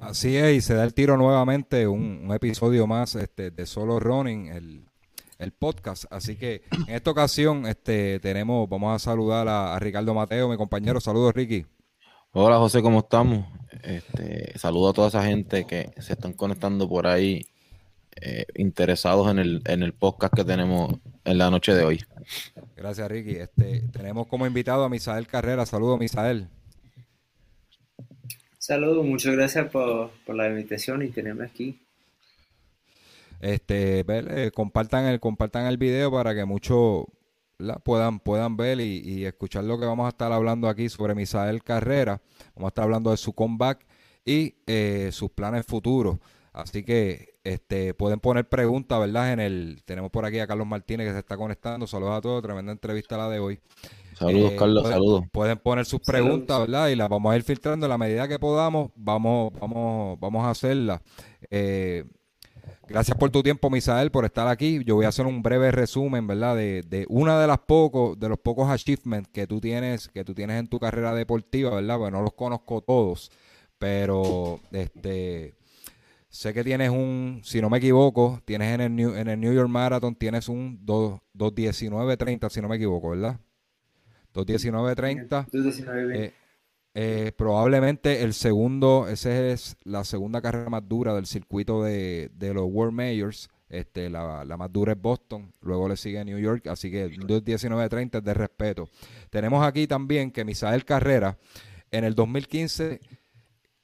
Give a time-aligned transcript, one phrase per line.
[0.00, 4.46] Así es, y se da el tiro nuevamente, un, episodio más este, de Solo Running,
[4.46, 6.04] el, podcast.
[6.10, 11.00] Así que en esta ocasión este, tenemos, vamos a saludar a, Ricardo Mateo, mi compañero.
[11.00, 11.66] Saludos, Ricky.
[12.32, 13.46] Hola, José, ¿cómo estamos?
[13.82, 17.46] Este, saludo a toda esa gente que se están conectando por ahí,
[18.20, 20.94] eh, interesados en el, en el podcast que tenemos
[21.24, 22.04] en la noche de hoy.
[22.76, 23.36] Gracias, Ricky.
[23.36, 25.66] Este, tenemos como invitado a Misael Carrera.
[25.66, 26.48] Saludos, Misael.
[28.60, 31.80] Saludos, muchas gracias por, la invitación y tenerme aquí.
[33.40, 37.06] Este, eh, compartan el, compartan el video para que muchos
[37.82, 42.20] puedan, puedan ver y, escuchar lo que vamos a estar hablando aquí sobre Misael Carrera.
[42.54, 43.86] Vamos a estar hablando de su comeback
[44.26, 46.18] y eh, sus planes futuros.
[46.52, 49.32] Así que este, pueden poner preguntas, ¿verdad?
[49.32, 51.86] En el, tenemos por aquí a Carlos Martínez que se está conectando.
[51.86, 53.60] Saludos a todos, tremenda entrevista la de hoy.
[54.14, 55.24] Saludos, eh, Carlos, saludos.
[55.32, 56.88] Pueden poner sus preguntas, ¿verdad?
[56.88, 58.90] Y las vamos a ir filtrando en la medida que podamos.
[58.96, 61.00] Vamos, vamos, vamos a hacerlas.
[61.50, 62.04] Eh,
[62.86, 64.82] gracias por tu tiempo, Misael, por estar aquí.
[64.84, 66.56] Yo voy a hacer un breve resumen, ¿verdad?
[66.56, 70.34] De, de una de las pocos, de los pocos achievements que tú tienes, que tú
[70.34, 71.96] tienes en tu carrera deportiva, ¿verdad?
[71.96, 73.30] Porque no los conozco todos,
[73.78, 75.54] pero este
[76.30, 79.52] sé que tienes un, si no me equivoco, tienes en el New, en el New
[79.52, 83.38] York Marathon, tienes un 2.19.30, si no me equivoco, ¿verdad?
[84.32, 86.14] 2.19.30.
[86.14, 86.32] Eh,
[86.94, 92.66] eh, probablemente el segundo, esa es la segunda carrera más dura del circuito de, los
[92.70, 93.50] World Majors.
[93.68, 98.24] Este, la, más dura es Boston, luego le sigue New York, así que 2.19.30 es
[98.24, 98.88] de respeto.
[99.30, 101.38] Tenemos aquí también que Misael Carrera
[101.90, 103.00] en el 2015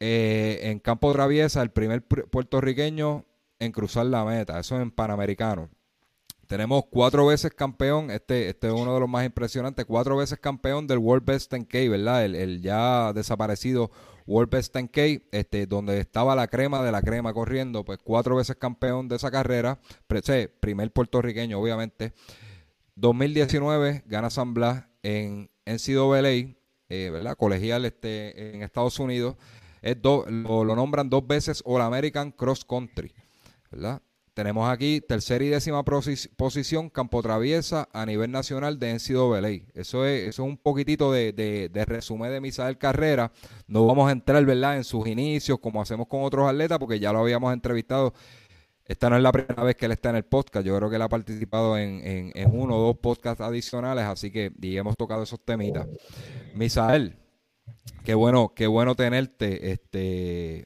[0.01, 3.25] eh, en campo traviesa, el primer puertorriqueño
[3.59, 5.71] en cruzar la meta, eso en Panamericano.
[6.47, 10.87] Tenemos cuatro veces campeón, este, este es uno de los más impresionantes, cuatro veces campeón
[10.87, 12.25] del World Best 10K, ¿verdad?
[12.25, 13.91] El, ya desaparecido
[14.27, 18.55] World Best 10K, este, donde estaba la crema de la crema corriendo, pues cuatro veces
[18.57, 19.81] campeón de esa carrera,
[20.61, 22.13] primer puertorriqueño, obviamente.
[22.95, 26.55] 2019 gana San Blas en NCAA,
[26.89, 27.37] eh, ¿verdad?
[27.37, 29.37] Colegial este, en Estados Unidos.
[30.05, 33.13] Lo, nombran dos veces All American Cross Country,
[33.71, 34.03] ¿verdad?
[34.37, 39.71] Tenemos aquí tercera y décima posición, campo traviesa a nivel nacional de NCAA.
[39.73, 43.33] Eso es, eso es un poquitito de, resumen de Misael Carrera.
[43.67, 47.15] No vamos a entrar, ¿verdad?, en sus inicios, como hacemos con otros atletas, porque ya
[47.15, 48.13] lo habíamos entrevistado.
[48.85, 50.67] Esta no es la primera vez que él está en el podcast.
[50.67, 54.77] Yo creo que él ha participado en, uno o dos podcasts adicionales, así que y
[54.77, 55.89] hemos tocado esos temitas.
[56.55, 57.17] Misael,
[58.05, 59.73] qué bueno, qué bueno tenerte.
[59.73, 60.65] Este,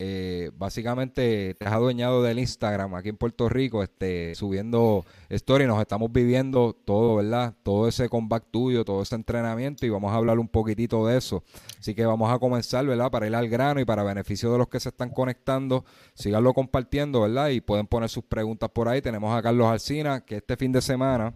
[0.00, 5.80] eh, básicamente te has adueñado del Instagram aquí en Puerto Rico, este, subiendo stories, nos
[5.80, 7.54] estamos viviendo todo, ¿verdad?
[7.62, 11.44] Todo ese comeback tuyo, todo ese entrenamiento y vamos a hablar un poquitito de eso.
[11.78, 13.08] Así que vamos a comenzar, ¿verdad?
[13.08, 17.20] Para ir al grano y para beneficio de los que se están conectando, síganlo compartiendo,
[17.20, 17.50] ¿verdad?
[17.50, 19.00] Y pueden poner sus preguntas por ahí.
[19.00, 21.34] Tenemos a Carlos Alcina, que este fin de semana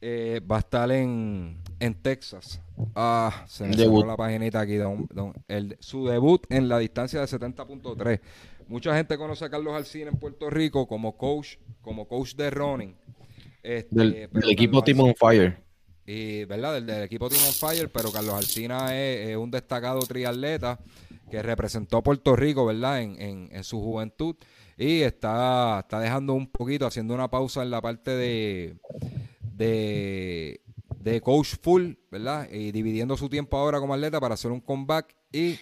[0.00, 2.60] eh, va a estar en, en Texas.
[2.94, 4.78] Ah, se me cerró la paginita aquí.
[5.48, 8.20] el, su debut en la distancia de 70.3.
[8.68, 12.94] Mucha gente conoce a Carlos Alcina en Puerto Rico como coach, como coach de running.
[13.64, 15.58] Este, del, equipo Team on Fire.
[16.06, 16.80] Y, ¿verdad?
[16.80, 20.78] Del, equipo Team on Fire, pero Carlos Alcina es, un destacado triatleta
[21.32, 23.02] que representó a Puerto Rico, ¿verdad?
[23.02, 24.36] En, en, su juventud.
[24.78, 28.76] Y está, está dejando un poquito, haciendo una pausa en la parte de,
[29.40, 30.60] de
[31.02, 32.48] de coach full, ¿verdad?
[32.50, 35.58] Y dividiendo su tiempo ahora como atleta para hacer un comeback y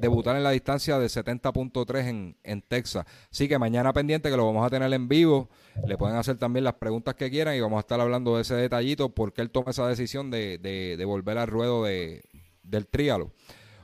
[0.00, 3.04] debutar en la distancia de 70.3 en, en Texas.
[3.30, 5.48] Así que mañana pendiente que lo vamos a tener en vivo.
[5.86, 8.54] Le pueden hacer también las preguntas que quieran y vamos a estar hablando de ese
[8.54, 12.22] detallito, porque él toma esa decisión de, de, volver al ruedo de,
[12.62, 13.32] del trialo.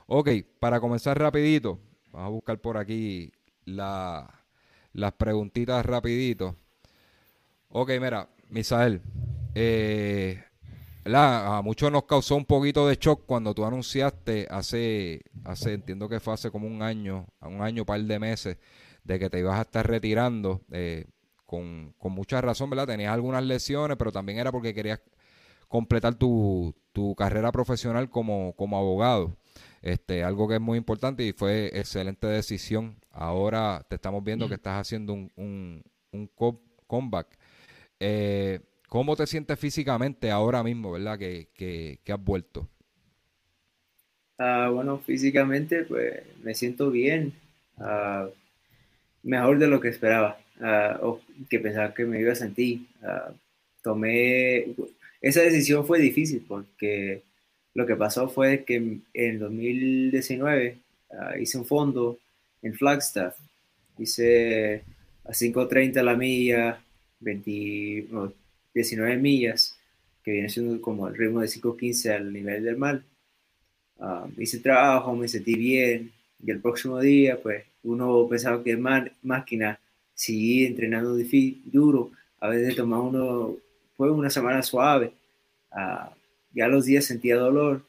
[0.07, 0.29] Ok,
[0.59, 1.79] para comenzar rapidito,
[2.11, 3.31] vamos a buscar por aquí
[3.65, 4.43] la,
[4.93, 6.55] las preguntitas rapidito.
[7.69, 9.01] Ok, mira, Misael,
[9.55, 10.44] eh,
[11.13, 16.19] a muchos nos causó un poquito de shock cuando tú anunciaste hace, hace, entiendo que
[16.19, 18.57] fue hace como un año, un año, par de meses,
[19.03, 21.05] de que te ibas a estar retirando, eh,
[21.45, 22.87] con, con, mucha razón, ¿verdad?
[22.87, 24.99] Tenías algunas lesiones, pero también era porque querías
[25.67, 29.37] completar tu, tu carrera profesional como, como abogado.
[29.83, 32.99] Este, algo que es muy importante y fue excelente decisión.
[33.11, 36.31] Ahora te estamos viendo que estás haciendo un, un, un
[36.87, 37.27] comeback.
[37.99, 38.59] Eh,
[38.95, 42.69] ¿Cómo te sientes físicamente ahora mismo, verdad, que, que, has vuelto?
[44.37, 47.33] Ah, bueno, físicamente, pues me siento bien,
[47.77, 48.29] ah,
[49.21, 51.19] mejor de lo que esperaba, ah, o
[51.49, 52.87] que pensaba que me iba a sentir.
[53.81, 54.67] tomé,
[55.19, 57.21] esa decisión fue difícil porque
[57.73, 60.77] lo que pasó fue que en 2019
[61.19, 62.17] ah, hice un fondo
[62.61, 63.35] en Flagstaff.
[63.97, 64.83] Hice
[65.25, 66.81] a 5.30 la milla,
[67.19, 68.07] 20,
[68.75, 69.77] 19 millas,
[70.23, 73.01] que viene siendo como el ritmo de 5.15 al nivel del mar.
[73.99, 76.11] Ah, hice trabajo, me sentí bien,
[76.43, 79.79] y el próximo día, pues, uno pensaba que más máquina,
[80.13, 81.17] seguí entrenando
[81.65, 83.57] duro, a veces tomaba uno,
[83.97, 85.13] fue una semana suave,
[85.71, 86.09] uh,
[86.53, 87.83] ya los días sentía dolor,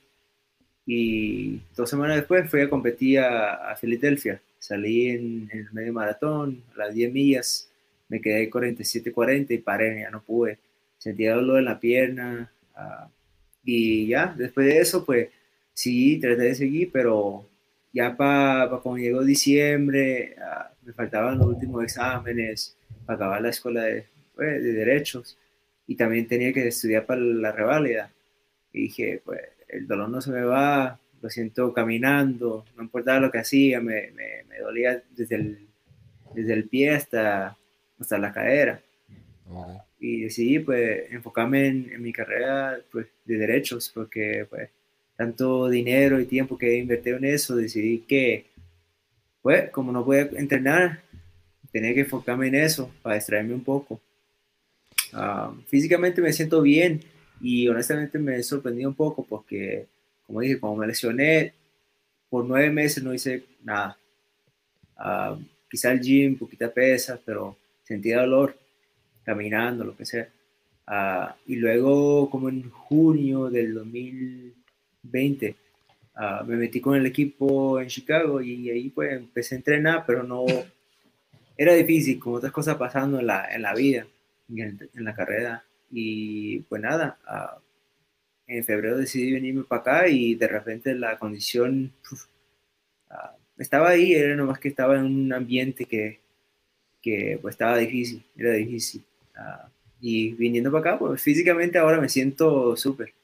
[0.87, 6.79] y dos semanas después fui a competir a, Filadelfia, salí en, el medio maratón, a
[6.79, 7.69] las 10 millas,
[8.09, 10.59] me quedé 47-40 y paré, ya no pude,
[10.99, 13.09] sentía dolor en la pierna, uh,
[13.67, 15.29] y ya, después de eso, pues,
[15.75, 17.49] sí, traté de seguir, pero
[17.93, 23.83] ya para cuando llegó diciembre, ah, me faltaban los últimos exámenes para acabar la escuela
[23.83, 25.37] de, pues, de, derechos
[25.87, 28.13] y también tenía que estudiar para la reválida.
[28.73, 33.31] Y dije, pues el dolor no se me va, lo siento caminando, no importaba lo
[33.31, 35.67] que hacía, me, me, dolía desde el,
[36.35, 37.57] desde el pie hasta,
[37.99, 38.81] hasta la cadera.
[39.99, 44.69] Y decidí pues enfocarme en, en, mi carrera pues, de derechos porque pues
[45.17, 48.47] tanto dinero y tiempo que he invertido en eso, decidí que,
[49.41, 51.03] pues, como no podía entrenar,
[51.73, 54.01] tenía que enfocarme en eso para distraerme un poco.
[55.13, 57.01] Ah, físicamente me siento bien
[57.41, 59.87] y honestamente me he sorprendido un poco porque,
[60.27, 61.55] como dije, como me lesioné,
[62.29, 63.97] por nueve meses no hice nada.
[64.99, 65.41] Uh,
[65.71, 68.57] quizá el gym, poquita pesa, pero sentía dolor
[69.27, 70.29] caminando, lo que sea.
[70.87, 74.55] Ah, y luego, como en junio del 2000,
[75.03, 75.57] 20.
[76.15, 80.23] Ah, me metí con el equipo en Chicago y ahí pues empecé a entrenar, pero
[80.23, 80.47] no
[81.57, 84.07] era difícil, con otras cosas pasando en la, en la vida,
[84.49, 85.65] en, en la carrera.
[85.91, 87.61] Y pues nada, uh,
[88.47, 93.17] en febrero decidí venirme para acá y de repente la condición uh,
[93.59, 96.21] estaba ahí, era nomás que estaba en un ambiente que,
[97.03, 99.05] que pues estaba difícil, era difícil.
[100.01, 103.15] Y viniendo para acá, pues físicamente ahora me siento súper.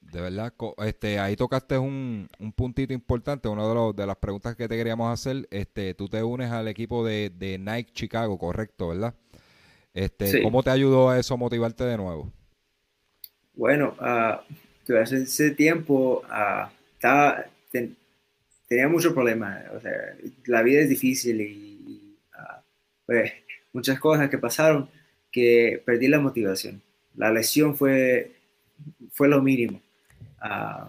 [0.00, 4.56] De verdad, este, ahí tocaste un, un puntito importante, una de, los, de las preguntas
[4.56, 5.46] que te queríamos hacer.
[5.50, 9.14] Este, tú te unes al equipo de, de Nike Chicago, correcto, ¿verdad?
[9.92, 12.32] Este, ¿Cómo te ayudó a eso motivarte de nuevo?
[13.52, 17.44] Bueno, uh, hace ese tiempo uh, estaba,
[18.66, 19.62] tenía muchos problemas.
[19.74, 19.92] O sea,
[20.46, 22.60] la vida es difícil y, uh,
[23.04, 23.32] pues,
[23.74, 24.88] muchas cosas que pasaron
[25.30, 26.82] que perdí la motivación.
[27.16, 28.32] La lesión fue,
[29.12, 29.80] fue lo mínimo.
[30.40, 30.88] Ah,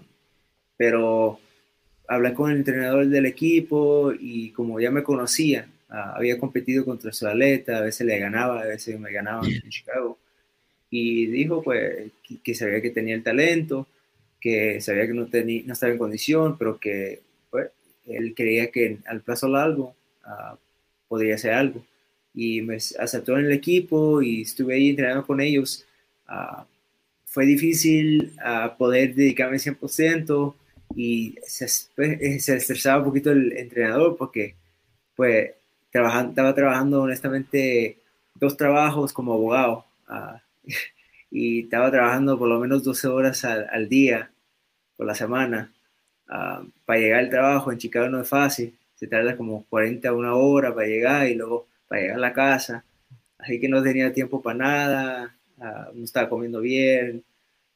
[0.77, 1.39] pero
[2.07, 7.12] hablé con el entrenador del equipo y como ya me conocía, ah, había competido contra
[7.12, 10.18] su atleta, a veces le ganaba, a veces me ganaba en Chicago.
[10.89, 12.12] Y dijo pues
[12.44, 13.88] que, sabía que tenía el talento,
[14.39, 17.69] que sabía que no, tenía, no estaba en condición, pero que pues,
[18.07, 19.95] él creía que al plazo largo
[20.25, 20.56] uh,
[21.07, 21.83] podría hacer algo.
[22.34, 25.86] Y me aceptó en el equipo y estuve ahí entrenando con ellos
[27.30, 30.56] fue difícil uh, poder dedicarme 100%
[30.96, 34.56] y se, pues, eh, se, estresaba un poquito el entrenador porque
[35.16, 35.52] pues
[35.92, 38.00] trabajando, estaba trabajando honestamente
[38.34, 40.40] dos trabajos como abogado uh,
[41.31, 44.31] y estaba trabajando por lo menos 12 horas al, al día
[44.98, 45.72] por la semana.
[46.28, 50.14] Uh, para llegar al trabajo en Chicago no es fácil, se tarda como 40 a
[50.14, 52.86] una hora para llegar y luego para llegar a la casa.
[53.38, 57.24] Así que no tenía tiempo para nada, Ah, no estaba comiendo bien,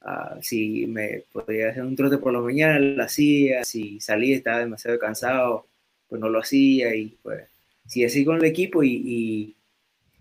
[0.05, 4.59] uh, si me podía hacer un trote por la mañana, lo hacía, si salía estaba
[4.59, 5.67] demasiado cansado,
[6.07, 7.45] pues no lo hacía y pues
[7.87, 9.55] si así con el equipo y,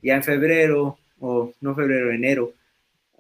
[0.03, 2.53] ya en febrero, o no febrero, enero,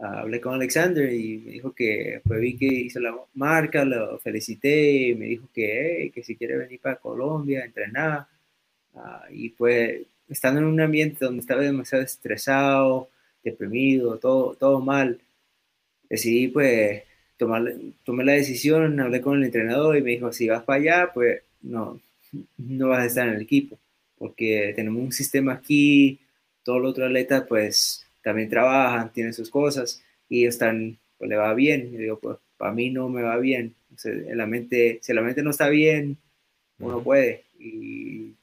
[0.00, 4.19] ah, hablé con Alexander y me dijo que pues vi que hizo la marca, lo
[4.19, 8.26] felicité y me dijo que, que si quiere venir para Colombia, entrenar.
[9.31, 13.08] y pues estando en un ambiente donde estaba demasiado estresado,
[13.44, 15.20] deprimido, todo, todo mal.
[16.08, 17.02] Decidí pues
[17.36, 17.74] tomar,
[18.04, 21.42] tomé la decisión, hablé con el entrenador y me dijo, si vas para allá, pues
[21.62, 22.00] no,
[22.58, 23.78] no vas a estar en el equipo,
[24.18, 26.20] porque tenemos un sistema aquí,
[26.62, 31.54] todos los otros atletas pues también trabajan, tienen sus cosas y están, pues le va
[31.54, 31.90] bien.
[31.92, 33.74] Y digo, pues para mí no me va bien.
[34.04, 36.16] en la mente, si la mente no está bien,
[36.78, 37.44] uno puede.
[37.58, 38.34] Y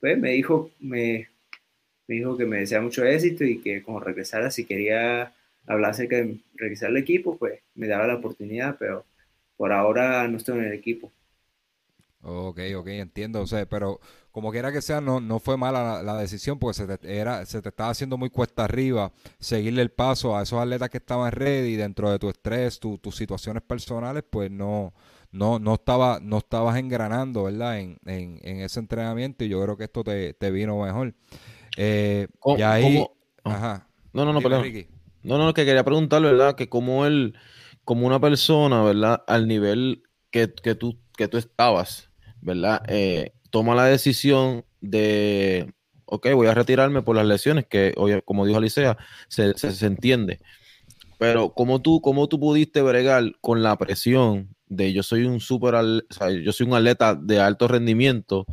[0.00, 1.28] pues me dijo, me,
[2.06, 5.32] me dijo que me desea mucho éxito y que como regresara, si quería
[5.66, 9.04] hablar acerca de regresar al equipo, pues me daba la oportunidad, pero
[9.56, 11.12] por ahora no estoy en el equipo.
[12.22, 13.40] Ok, ok, entiendo.
[13.40, 14.00] O sea, pero
[14.32, 17.62] como quiera que sea, no, no fue mala la, decisión porque se te, era, se
[17.62, 21.76] te estaba haciendo muy cuesta arriba seguirle el paso a esos atletas que estaban ready
[21.76, 24.92] dentro de tu estrés, tus situaciones personales, pues no,
[25.30, 27.80] no, no, estaba, no estabas engranando, ¿verdad?
[27.80, 31.14] En, en, en ese entrenamiento y yo creo que esto te, te vino mejor.
[31.76, 33.04] Eh, y ahí...
[33.44, 33.54] Ah.
[33.54, 33.88] Ajá.
[34.12, 34.64] No, no, no, perdón.
[35.22, 36.54] No, no, que quería preguntar, ¿verdad?
[36.54, 37.34] Que como él,
[37.84, 39.22] como una persona, ¿verdad?
[39.26, 42.82] Al nivel que, que, tú, que tú estabas, ¿verdad?
[42.88, 45.72] Eh, toma la decisión de,
[46.04, 47.94] ok, voy a retirarme por las lesiones, que,
[48.24, 48.96] como dijo Alicia,
[49.28, 50.40] se, se, entiende.
[51.18, 55.74] Pero ¿cómo tú, ¿cómo tú pudiste bregar con la presión de yo soy un super,
[56.42, 58.46] yo soy un atleta de alto rendimiento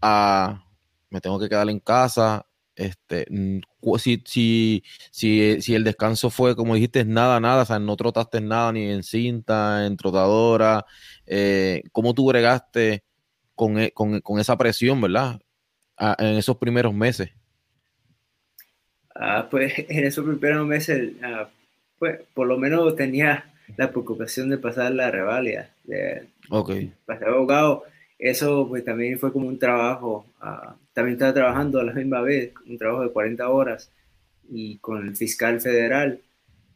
[0.00, 0.64] a
[1.10, 2.44] me tengo que quedar en casa,
[2.74, 3.26] este,
[3.98, 8.40] si, si, si, si, el descanso fue, como dijiste, nada, nada, o sea, no trotaste
[8.40, 10.84] nada ni en cinta, en trotadora,
[11.26, 13.04] eh, ¿cómo tú bregaste
[13.54, 15.40] con, e, con, con, esa presión, verdad?
[16.18, 17.30] en esos primeros meses.
[19.14, 21.48] Ah, pues en esos primeros meses, ah,
[22.04, 26.92] pues por lo menos tenía la preocupación de pasar la revalia, de okay.
[27.06, 27.84] pasar abogado.
[28.18, 30.26] Eso pues también fue como un trabajo.
[30.42, 33.90] Uh, también estaba trabajando a la misma vez, un trabajo de 40 horas
[34.50, 36.20] y con el fiscal federal.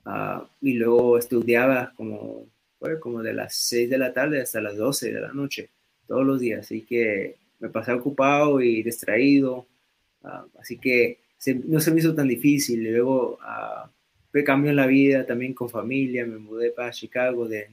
[0.06, 2.46] Uh, y luego estudiaba como,
[2.78, 5.68] pues, como de las 6 de la tarde hasta las 12 de la noche,
[6.06, 6.60] todos los días.
[6.60, 9.66] Así que me pasé ocupado y distraído.
[10.22, 11.18] Uh, así que
[11.66, 12.86] no se me hizo tan difícil.
[12.86, 13.88] Y luego uh,
[14.44, 16.26] cambio en la vida también con familia.
[16.26, 17.68] Me mudé para Chicago de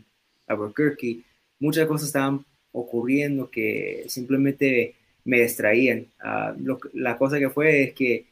[0.47, 1.21] Albuquerque.
[1.59, 6.07] Muchas cosas estaban ocurriendo que simplemente me distraían.
[6.23, 8.25] Uh, la cosa que fue es que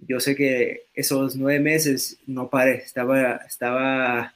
[0.00, 4.34] yo sé que esos nueve meses no paré, estaba, estaba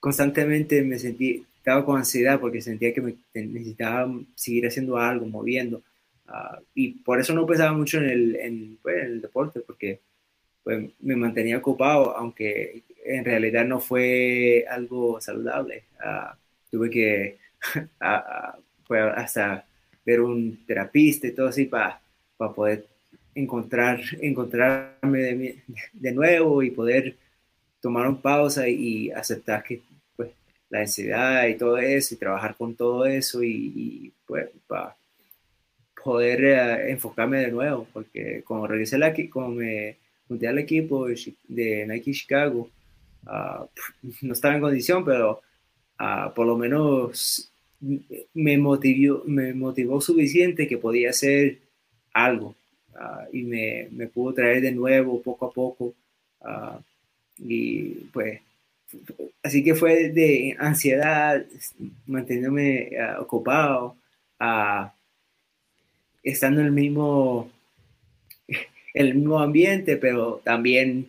[0.00, 5.82] constantemente, me sentí, estaba con ansiedad porque sentía que me, necesitaba seguir haciendo algo, moviendo.
[6.28, 10.00] Uh, y por eso no pensaba mucho en el, en, pues, en el deporte, porque
[10.62, 15.84] pues, me mantenía ocupado, aunque en realidad no fue algo saludable.
[16.04, 16.36] Uh,
[16.70, 17.38] tuve que
[18.86, 19.66] pues, hasta
[20.04, 22.00] ver un terapista y todo así para
[22.54, 22.86] poder
[23.34, 25.62] encontrar, encontrarme
[25.92, 27.16] de, nuevo y poder
[27.80, 29.82] tomar una pausa y, aceptar que
[30.16, 30.30] pues,
[30.70, 34.96] la ansiedad y todo eso y trabajar con todo eso y, pues para
[36.02, 39.96] poder eh, enfocarme de nuevo porque como regresé aquí, como me
[40.28, 41.08] junté al equipo
[41.48, 42.70] de Nike Chicago,
[43.26, 43.66] uh,
[44.22, 45.40] no estaba en condición, pero
[45.98, 47.50] uh, por lo menos
[48.34, 51.58] me motivó, me motivó suficiente que podía hacer
[52.12, 52.54] algo
[52.94, 55.94] uh, y me, me, pudo traer de nuevo poco a poco.
[57.38, 58.40] Y pues,
[59.42, 61.44] así que fue de ansiedad,
[62.06, 63.96] manteniéndome ocupado,
[66.22, 67.50] estando en el mismo,
[68.98, 71.08] el mismo ambiente, pero también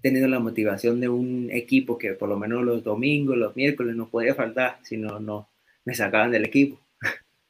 [0.00, 4.08] teniendo la motivación de un equipo que por lo menos los domingos, los miércoles no
[4.08, 5.48] podía faltar, sino no,
[5.84, 6.80] me sacaban del equipo.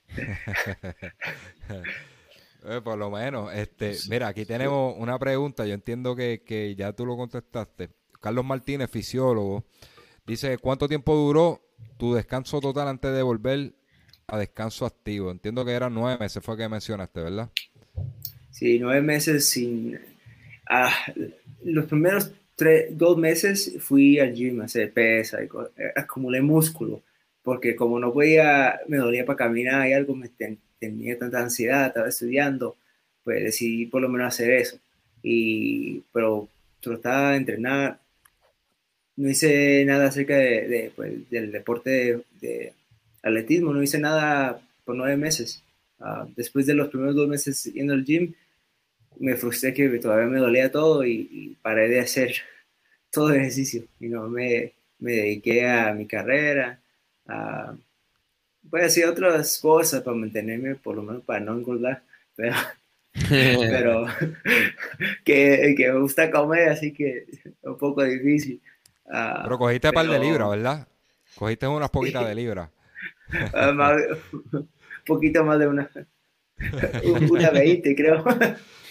[2.69, 7.07] Eh, por lo menos, este, mira, aquí tenemos una pregunta, yo entiendo que, ya tú
[7.07, 7.90] lo contestaste.
[8.21, 9.64] Carlos Martínez, fisiólogo,
[10.26, 11.61] dice, ¿cuánto tiempo duró
[11.97, 13.73] tu descanso total antes de volver
[14.26, 15.31] a descanso activo?
[15.31, 17.52] Entiendo que eran nueve meses, fue que mencionaste, ¿verdad?
[18.57, 19.99] Sí, nueve meses sin...
[20.67, 20.95] Ah,
[21.63, 27.03] los primeros tres, dos meses fui al gym a hacer pesa, y, eh, acumulé músculo
[27.43, 30.31] porque como no podía, me dolía para caminar y algo, me
[30.81, 32.77] tenía tanta ansiedad, estaba estudiando,
[33.23, 34.79] pues decidí por lo menos hacer eso.
[35.23, 36.49] Y, pero
[36.81, 38.01] trataba de entrenar,
[39.17, 42.73] no hice nada acerca de, pues, del deporte de,
[43.23, 45.63] atletismo, no hice nada por nueve meses.
[46.01, 48.35] Ah, después de los primeros dos meses yendo al gym,
[49.18, 52.35] me frustré que todavía me dolía todo y, y paré de hacer
[53.11, 56.80] todo el ejercicio y no me, me dediqué a mi carrera
[57.28, 57.76] Uh,
[58.62, 62.02] voy a hacer otras cosas para mantenerme, por lo menos para no engordar,
[62.35, 62.54] pero,
[63.28, 64.06] pero
[65.25, 68.61] que, que, me gusta comer, así que es un poco difícil.
[69.06, 70.88] Uh, pero cogiste un par de libras, ¿verdad?
[71.37, 72.70] Cogiste unas poquitas de libras.
[73.54, 74.64] uh,
[75.04, 75.90] poquito más de una.
[77.31, 78.25] una 20, creo.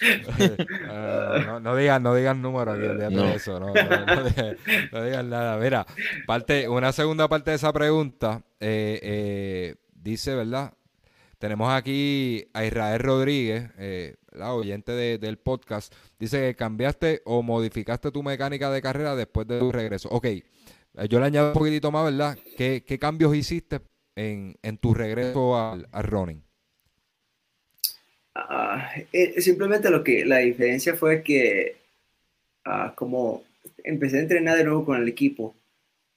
[0.02, 5.58] Uh, no, digan, no digan números de eso, no, digan, nada.
[5.58, 5.86] Mira,
[6.28, 10.74] parte, una segunda parte de esa pregunta eh, eh, dice, ¿verdad?
[11.40, 18.12] Tenemos aquí a Israel Rodríguez, eh, la oyente del podcast, dice que cambiaste o modificaste
[18.12, 20.10] tu mecánica de carrera después de tu regreso.
[20.10, 20.28] Ok,
[21.10, 22.38] yo le añado un poquitito más, ¿verdad?
[22.58, 23.80] ¿Qué, qué cambios hiciste
[24.16, 26.45] en, en tu regreso al, al running?
[28.36, 31.78] Ah, eh, simplemente lo que la diferencia fue que
[32.66, 33.44] uh, como
[33.84, 35.56] empecé a entrenar de nuevo con el equipo,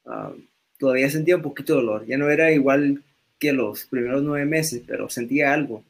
[0.04, 0.34] uh,
[0.78, 2.06] todavía sentía un poquito de dolor.
[2.06, 3.02] Ya no era igual
[3.38, 5.84] que los primeros nueve meses, pero sentía algo.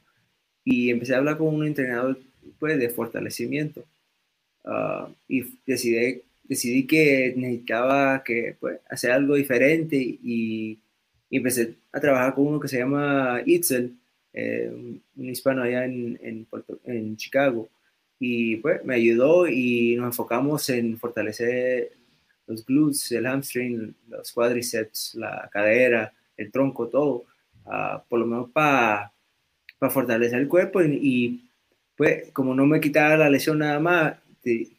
[0.64, 2.18] Y empecé a hablar con un entrenador
[2.58, 3.85] pues, de fortalecimiento.
[4.64, 10.78] Ah, y decidí, decidí que necesitaba que, pues, hacer algo diferente y,
[11.30, 13.94] empecé a trabajar con uno que se llama Itzel,
[14.38, 14.71] eh,
[15.16, 16.47] un hispano allá en, en,
[16.85, 17.68] en Chicago.
[18.21, 21.92] Y pues me ayudó y nos enfocamos en fortalecer
[22.47, 27.25] los glutes, el hamstring, los cuádriceps, la cadera, el tronco, todo,
[27.66, 29.12] uh, por lo menos para
[29.90, 31.45] fortalecer el cuerpo y,
[31.97, 34.16] pues como no me quitaba la lesión nada más,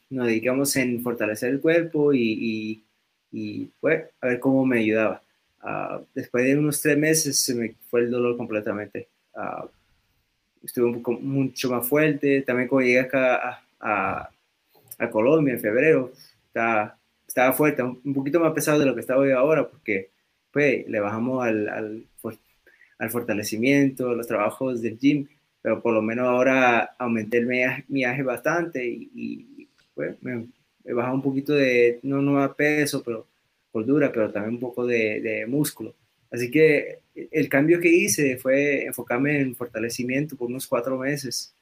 [0.09, 2.83] nos dedicamos en fortalecer el cuerpo y,
[3.31, 5.21] y, pues a ver cómo me ayudaba.
[5.61, 9.09] Uh, después de unos tres meses se me fue el dolor completamente.
[9.33, 9.67] Uh,
[10.63, 12.41] estuve un poco, mucho más fuerte.
[12.41, 14.29] También cuando llegué acá a,
[14.97, 16.11] a, Colombia en febrero,
[16.47, 20.11] estaba, estaba fuerte, un poquito más pesado de lo que estaba hoy ahora, porque
[20.51, 22.05] pues, le bajamos al, al,
[22.99, 25.27] al, fortalecimiento, los trabajos del gym,
[25.61, 30.47] pero por lo menos ahora aumenté el viaje bastante y, pues me,
[30.83, 33.27] he bajado un poquito de, no, no a peso, pero
[33.71, 35.95] gordura, pero también un poco de, de músculo.
[36.31, 36.99] Así que
[37.31, 41.53] el cambio que hice fue enfocarme en fortalecimiento por unos cuatro meses.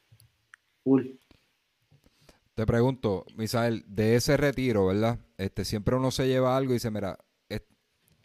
[2.56, 5.20] Te pregunto, Misael, de ese retiro, ¿verdad?
[5.38, 7.18] Este, siempre uno se lleva algo y dice, mira,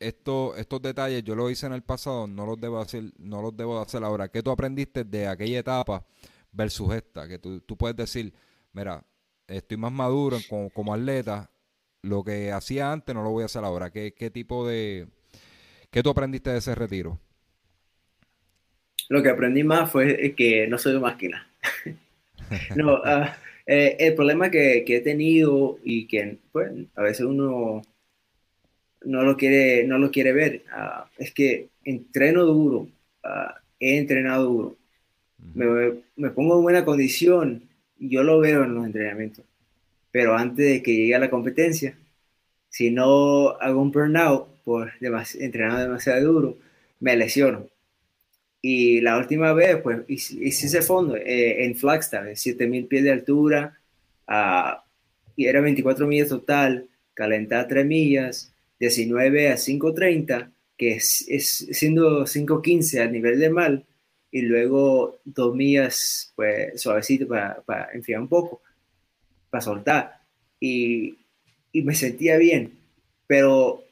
[0.03, 3.57] esto, estos detalles yo los hice en el pasado, no los debo hacer, no los
[3.57, 4.29] debo hacer ahora.
[4.29, 6.05] ¿Qué tú aprendiste de aquella etapa
[6.51, 7.29] versus esta?
[7.29, 8.35] Que tú, puedes decir,
[8.73, 9.05] mira,
[9.47, 11.51] estoy más maduro como, como, atleta,
[12.03, 13.91] lo que hacía antes no lo voy a hacer ahora.
[13.91, 15.09] ¿Qué, qué tipo de,
[15.93, 17.21] ¿Qué tú aprendiste de ese retiro?
[19.11, 21.47] Lo que aprendí más fue que no soy máquina.
[22.77, 27.83] no, ah, eh, el problema que, he tenido y que pues, a veces uno
[29.05, 32.89] no lo quiere, no lo quiere ver ah, es que entreno duro,
[33.23, 34.77] ah, he entrenado duro,
[35.53, 37.69] me, me, pongo en buena condición
[37.99, 39.45] y yo lo veo en los entrenamientos.
[40.11, 41.99] Pero antes de que llegue a la competencia,
[42.71, 46.59] si no hago un burnout, por entrenar demasiado duro,
[47.01, 47.69] me lesiono.
[48.61, 53.79] Y la última vez, pues, hice, ese fondo eh, en Flagstaff, 7000 pies de altura,
[54.29, 54.81] uh,
[55.35, 62.25] y era 24 millas total, calentar 3 millas, 19 a 5.30, que es, es siendo
[62.25, 63.85] 5.15 al nivel de mal,
[64.31, 68.63] y luego 2 millas, pues, suavecito para, para enfriar un poco,
[69.51, 70.21] para soltar.
[70.61, 71.19] Y,
[71.73, 72.79] y me sentía bien,
[73.27, 73.83] pero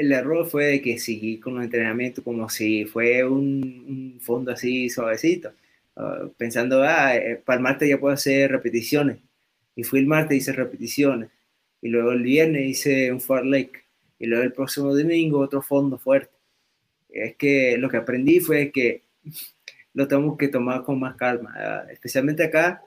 [0.00, 4.88] el error fue de que seguí con el entrenamiento como si fue un, fondo así
[4.88, 5.52] suavecito,
[5.96, 9.18] ah, pensando, ah, eh, para el martes ya puedo hacer repeticiones.
[9.76, 11.30] Y fui el martes hice repeticiones.
[11.82, 13.84] Y luego el viernes hice un far lake.
[14.18, 16.34] Y luego el próximo domingo otro fondo fuerte.
[17.10, 19.02] Es que lo que aprendí fue que
[19.94, 21.52] lo tengo que tomar con más calma.
[21.56, 22.82] Ah, especialmente acá,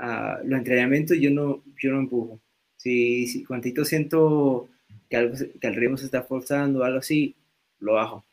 [0.00, 2.40] uh, los entrenamientos yo no, yo no empujo.
[2.76, 4.68] Si, si cuantito siento
[5.14, 7.36] que, algo, que el ritmo se está forzando o algo así,
[7.78, 8.24] lo bajo.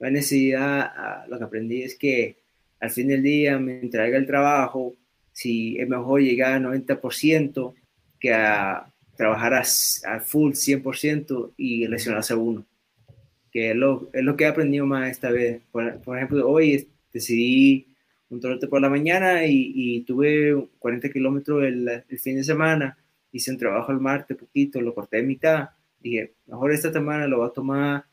[0.00, 2.36] Hay necesidad, ah, lo que aprendí es que
[2.80, 4.94] al fin del día me entrega el trabajo,
[5.32, 7.74] si es mejor llegar al 90%
[8.20, 9.64] que a trabajar a,
[10.20, 12.66] full 100% y lesionarse uno.
[13.50, 15.62] Que es lo, es lo que he aprendido más esta vez.
[15.72, 17.86] Por, por ejemplo, hoy decidí
[18.28, 22.98] un trote por la mañana y, y tuve 40 kilómetros el, el, fin de semana.
[23.32, 25.70] Hice un trabajo el martes, poquito, lo corté de mitad
[26.04, 28.04] dije, mejor esta semana lo voy a tomar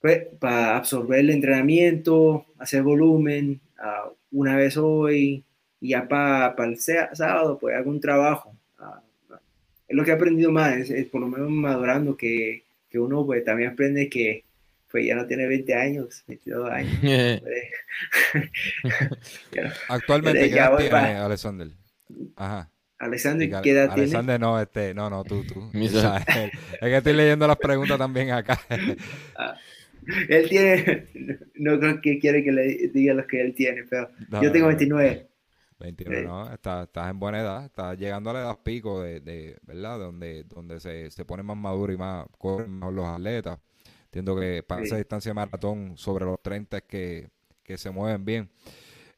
[0.00, 5.44] pues, para absorber el entrenamiento, hacer volumen uh, una vez hoy
[5.80, 8.54] y ya para, para el sábado pues hago un trabajo.
[8.78, 9.34] Uh,
[9.88, 13.44] es lo que he aprendido más, es, por lo menos madurando que, que, uno pues
[13.44, 14.44] también aprende que
[14.90, 16.92] pues ya no tiene 20 años, 22 años.
[19.88, 21.68] Actualmente, ¿qué edad tiene Alexander?
[22.36, 22.71] Ajá.
[23.02, 25.68] Alexander, ¿qué edad Alexander, no, este, no, no, tú, tú.
[25.74, 25.90] es
[26.80, 28.60] que estoy leyendo las preguntas también acá.
[29.36, 29.56] Ah,
[30.28, 31.06] él tiene,
[31.54, 34.10] no creo que quiere que le diga lo que él tiene, pero
[34.40, 35.28] yo tengo 29.
[35.78, 39.56] 29, no, estás, estás, en buena edad, estás llegando a la edad pico de, de
[39.62, 39.98] ¿verdad?
[39.98, 43.58] Donde, donde se, se pone más maduro y más corren mejor los atletas.
[44.06, 47.30] Entiendo que para esa distancia de maratón sobre los 30 es que,
[47.62, 48.48] que se mueven bien.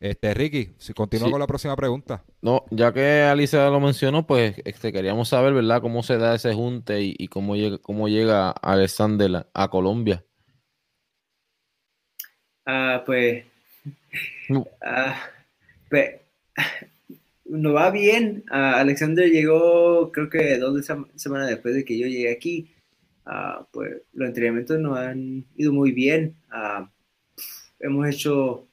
[0.05, 2.23] Este, Ricky, si continúa con la próxima pregunta.
[2.43, 6.53] No, ya que Alicia lo mencionó, pues este, queríamos saber, ¿verdad?, cómo se da ese
[6.53, 10.23] junte y, cómo llega, cómo llega Alexander a Colombia.
[12.67, 13.47] Ah, pues,
[14.85, 15.17] ah,
[15.89, 16.17] pues,
[17.47, 18.45] no va bien.
[18.51, 22.71] Ah, Alexander llegó, creo que dos semanas después de que yo llegué aquí.
[23.73, 26.37] pues los entrenamientos no han ido muy bien.
[27.81, 28.69] hemos hecho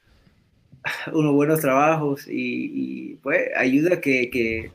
[1.14, 4.72] unos buenos trabajos y, pues ayuda que, que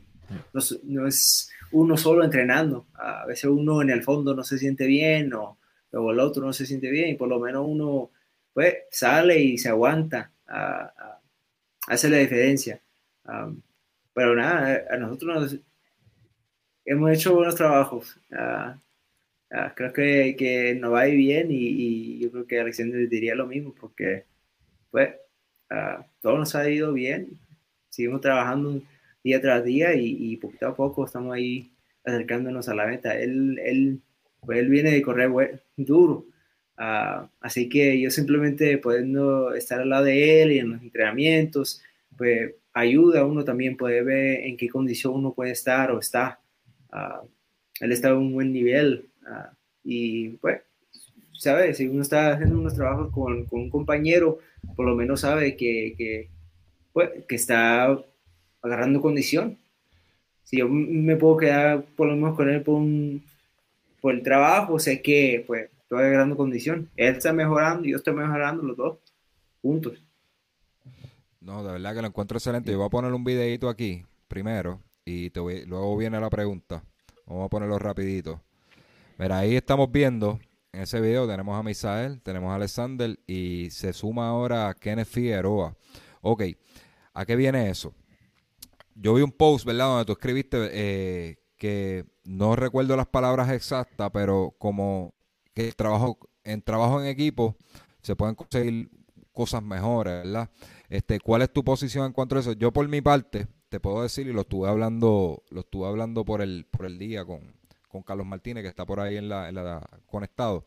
[0.83, 2.87] no, es uno solo entrenando.
[2.95, 5.57] A veces uno en el fondo no se siente bien o,
[5.91, 8.11] o el otro no se siente bien y por lo menos uno
[8.53, 11.21] pues sale y se aguanta a, a
[11.87, 12.81] hacer la diferencia.
[14.13, 15.59] pero nada, a nosotros
[16.85, 18.19] hemos hecho buenos trabajos.
[19.75, 23.47] creo que, que nos va a ir bien y, yo creo que Alexander diría lo
[23.47, 24.25] mismo porque
[24.89, 25.13] pues
[26.21, 27.37] todo nos ha ido bien.
[27.89, 28.81] Seguimos trabajando
[29.23, 31.71] día tras día y, poquito a poco estamos ahí
[32.03, 33.17] acercándonos a la meta.
[33.17, 34.01] Él, él,
[34.45, 36.25] pues él viene de correr duro.
[36.77, 41.81] Ah, así que yo simplemente pudiendo estar al lado de él y en los entrenamientos,
[42.15, 46.39] pues ayuda a uno también puede ver en qué condición uno puede estar o está.
[46.91, 47.23] Ah,
[47.79, 49.09] él está en un buen nivel
[49.83, 50.61] y pues,
[51.37, 51.77] ¿sabes?
[51.77, 54.39] Si uno está haciendo unos trabajos con, con un compañero,
[54.75, 56.29] por lo menos sabe que, que,
[56.93, 57.97] pues, que está
[58.61, 59.57] agarrando condición.
[60.43, 62.81] Si yo me puedo quedar por lo menos con él por,
[64.01, 66.89] por el trabajo, sé que pues estoy agarrando condición.
[66.95, 68.97] Él está mejorando y yo estoy mejorando los dos
[69.61, 70.01] juntos.
[71.41, 72.71] No, de verdad que lo encuentro excelente.
[72.71, 76.83] Yo voy a poner un videito aquí primero y te luego viene la pregunta.
[77.25, 78.41] Vamos a ponerlo rapidito.
[79.17, 80.39] Mira, ahí estamos viendo,
[80.71, 85.07] en ese video tenemos a Misael, tenemos a Alexander y se suma ahora a Kenneth
[85.07, 85.75] Figueroa.
[86.21, 86.43] Ok,
[87.13, 87.93] ¿a qué viene eso?
[88.95, 89.87] Yo vi un post, ¿verdad?
[89.87, 95.13] Donde tú escribiste eh, que no recuerdo las palabras exactas, pero como
[95.53, 97.55] que trabajo, en trabajo en equipo
[98.01, 98.89] se pueden conseguir
[99.31, 100.49] cosas mejores, ¿verdad?
[100.89, 102.53] Este, ¿cuál es tu posición en cuanto a eso?
[102.53, 106.41] Yo por mi parte te puedo decir y lo estuve hablando, lo estuve hablando por
[106.41, 107.56] el por el día con,
[108.05, 110.65] Carlos Martínez que está por ahí en la, conectado,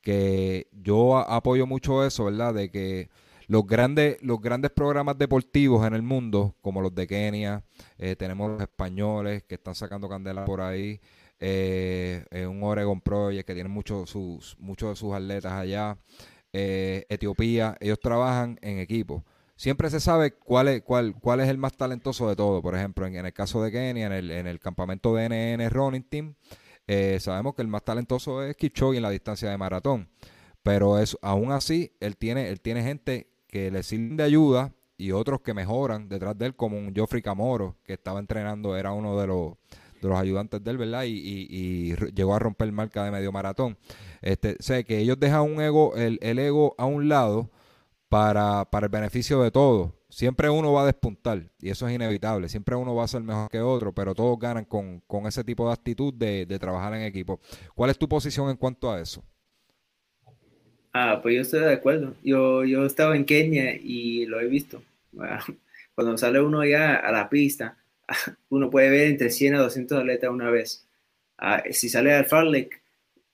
[0.00, 2.54] que yo apoyo mucho eso, ¿verdad?
[2.54, 3.08] De que
[3.48, 7.64] los grandes, los grandes programas deportivos en el mundo, como los de Kenia,
[7.98, 11.00] eh, tenemos los españoles que están sacando candela por ahí,
[11.38, 14.14] eh, un Oregon Project que tiene muchos
[14.58, 15.98] muchos de sus atletas allá,
[16.52, 19.24] eh, Etiopía, ellos trabajan en equipo.
[19.56, 22.62] Siempre se sabe cuál es, cuál, cuál es el más talentoso de todo.
[22.62, 26.04] Por ejemplo, en, el caso de Kenia, en el, en el campamento de NN Running
[26.04, 26.34] Team,
[26.86, 30.08] eh, sabemos que el más talentoso es Kipchoge en la distancia de maratón.
[30.62, 35.12] Pero es, aún así, él tiene, él tiene gente que le sirven de ayuda y
[35.12, 39.18] otros que mejoran detrás de él, como un Geoffrey Camoro, que estaba entrenando, era uno
[39.20, 39.54] de los
[40.00, 41.04] de los ayudantes de él, ¿verdad?
[41.06, 43.78] Y, llegó a romper marca de medio maratón.
[44.22, 47.50] Este, sé que ellos dejan un ego, el, ego a un lado
[48.08, 49.92] para, el beneficio de todos.
[50.08, 52.48] Siempre uno va a despuntar y eso es inevitable.
[52.48, 55.72] Siempre uno va a ser mejor que otro, pero todos ganan con, ese tipo de
[55.72, 57.40] actitud de, trabajar en equipo.
[57.74, 59.24] ¿Cuál es tu posición en cuanto a eso?
[60.92, 62.14] Ah, pues yo estoy de acuerdo.
[62.22, 64.82] Yo, yo estaba en Kenia y lo he visto.
[65.94, 67.76] Cuando sale uno ya a la pista,
[68.48, 70.86] uno puede ver entre 100 a 200 atletas una vez.
[71.36, 72.46] Ah, si sale al Far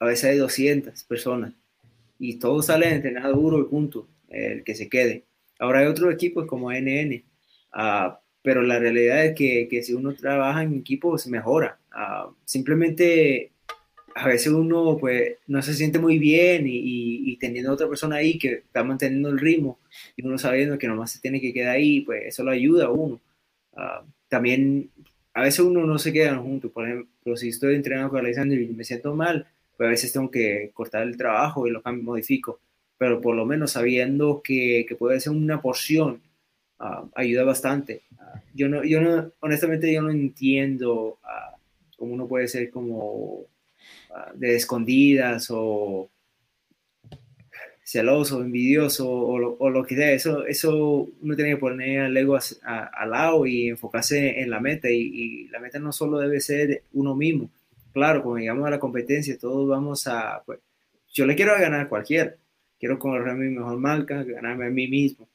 [0.00, 1.52] a veces hay 200 personas
[2.18, 5.24] y todos salen entrenados duro y punto, el que se quede.
[5.58, 7.24] Ahora hay otros equipos como NN,
[7.72, 11.78] ah, pero la realidad es que, que, si uno trabaja en equipo se mejora.
[11.92, 13.52] Ah, simplemente
[14.14, 18.38] a veces uno pues no se siente muy bien y, y, teniendo otra persona ahí
[18.38, 19.78] que está manteniendo el ritmo
[20.16, 22.90] y uno sabiendo que nomás se tiene que quedar ahí, pues eso lo ayuda a
[22.90, 23.20] uno
[24.32, 24.90] también
[25.34, 26.70] a veces uno no se queda juntos.
[26.72, 30.30] Por ejemplo, si estoy entrenando con Alexander y me siento mal, pues a veces tengo
[30.30, 32.60] que cortar el trabajo y lo cambio, modifico.
[33.02, 36.22] Pero por lo menos sabiendo que, que puede ser una porción,
[36.78, 38.02] ah, ayuda bastante.
[38.16, 43.46] Ah, yo, no, yo no, honestamente, yo no entiendo uh, cómo uno puede ser como
[44.34, 46.10] de escondidas o
[47.82, 52.16] celoso, envidioso o lo, o lo, que sea, eso, eso uno tiene que poner al
[52.16, 56.84] ego al lado y enfocarse en la meta y, la meta no solo debe ser
[56.92, 57.50] uno mismo.
[57.92, 60.60] Claro, cuando llegamos a la competencia, todos vamos a, pues,
[61.12, 62.36] yo le quiero ganar a cualquiera,
[62.82, 65.28] quiero correr mi mejor marca, ganarme a mí mismo,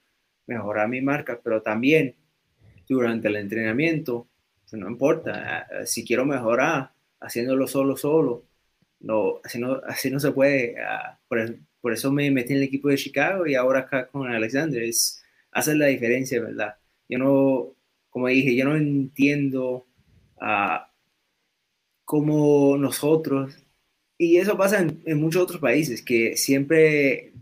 [0.47, 2.13] mejorar mi marca, pero también
[2.89, 4.27] durante el entrenamiento,
[4.69, 8.43] pues, no importa, si quiero mejorar, haciéndolo solo, solo,
[8.99, 11.39] no, así no, así no se puede, ah, por
[11.79, 14.83] por eso me metí en el equipo de Chicago y ahora acá con Alexander.
[14.83, 16.75] Es hacer la diferencia, ¿verdad?
[17.07, 17.75] Yo no,
[18.09, 19.87] como dije, yo no entiendo
[20.41, 20.79] uh,
[22.03, 23.55] cómo nosotros,
[24.17, 27.33] y eso pasa en, muchos otros países, que siempre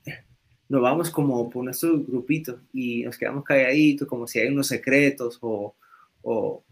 [0.68, 5.38] nos vamos como por nuestros grupitos y nos quedamos calladitos, como si hay unos secretos
[5.42, 5.76] o,
[6.22, 6.64] o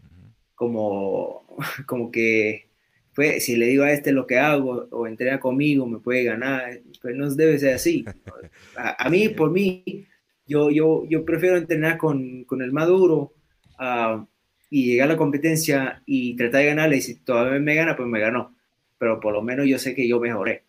[0.54, 1.46] como,
[1.86, 2.66] como que
[3.14, 6.80] pues, si le digo a este lo que hago o entrena conmigo, me puede ganar,
[7.00, 8.04] pues no debe ser así.
[8.76, 10.06] A, mí, por mí,
[10.46, 13.32] yo, yo, yo prefiero entrenar con, con el maduro
[13.78, 14.24] uh,
[14.68, 16.96] y llegar a la competencia y tratar de ganarle.
[16.96, 18.54] Y si todavía me gana, pues me ganó.
[19.04, 20.62] Pero por lo menos yo sé que yo mejoré.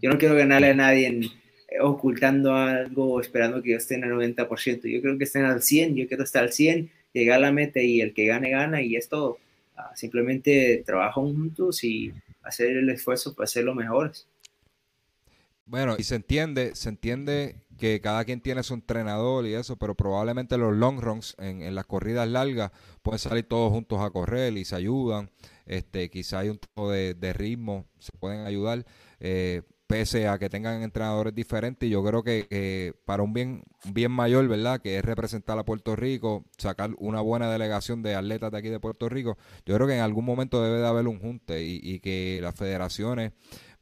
[0.00, 4.04] Yo no quiero ganarle a nadie en, eh, ocultando algo, esperando que yo esté en
[4.04, 4.88] el 90%.
[4.88, 7.82] Yo creo que estén al 100, yo quiero estar al 100, llegar a la meta
[7.82, 9.36] y el que gane, gana y es todo.
[9.76, 14.26] Uh, simplemente trabajan juntos y hacer el esfuerzo para ser los mejores.
[15.66, 19.94] Bueno, y se entiende, se entiende que cada quien tiene su entrenador y eso, pero
[19.94, 24.64] probablemente los long runs en, las corridas largas pueden salir todos juntos a correr y
[24.64, 25.30] se ayudan.
[25.66, 28.86] Este, quizá hay un tipo de, ritmo, se pueden ayudar,
[29.20, 31.88] eh, pese a que tengan entrenadores diferentes.
[31.88, 33.62] Yo creo que para un bien,
[33.92, 34.80] bien mayor, ¿verdad?
[34.80, 38.80] Que es representar a Puerto Rico, sacar una buena delegación de atletas de aquí de
[38.80, 42.00] Puerto Rico, yo creo que en algún momento debe de haber un junte y, y
[42.00, 43.32] que las federaciones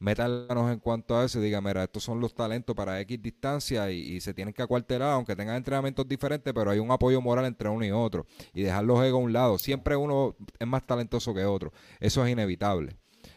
[0.04, 3.90] métanos en cuanto a eso y diga, mira, estos son los talentos para X distancia
[3.90, 7.68] y, se tienen que acuartelar, aunque tengan entrenamientos diferentes, pero hay un apoyo moral entre
[7.68, 9.58] uno y otro y dejar los a un lado.
[9.58, 11.72] Siempre uno es más talentoso que otro.
[12.00, 12.96] Eso es inevitable.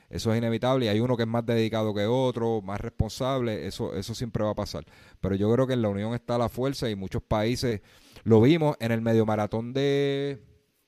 [0.09, 3.93] Eso es inevitable y hay uno que es más dedicado que otro, más responsable, eso,
[3.95, 4.85] eso siempre va a pasar.
[5.19, 7.81] Pero yo creo que en la unión está la fuerza y muchos países
[8.23, 10.41] lo vimos en el medio maratón de,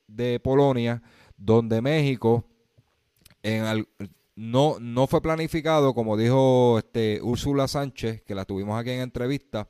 [0.07, 1.01] de Polonia,
[1.37, 2.45] donde México
[3.43, 3.85] en
[4.39, 9.67] no, no fue planificado, como dijo este Úrsula Sánchez, que la tuvimos aquí en entrevista.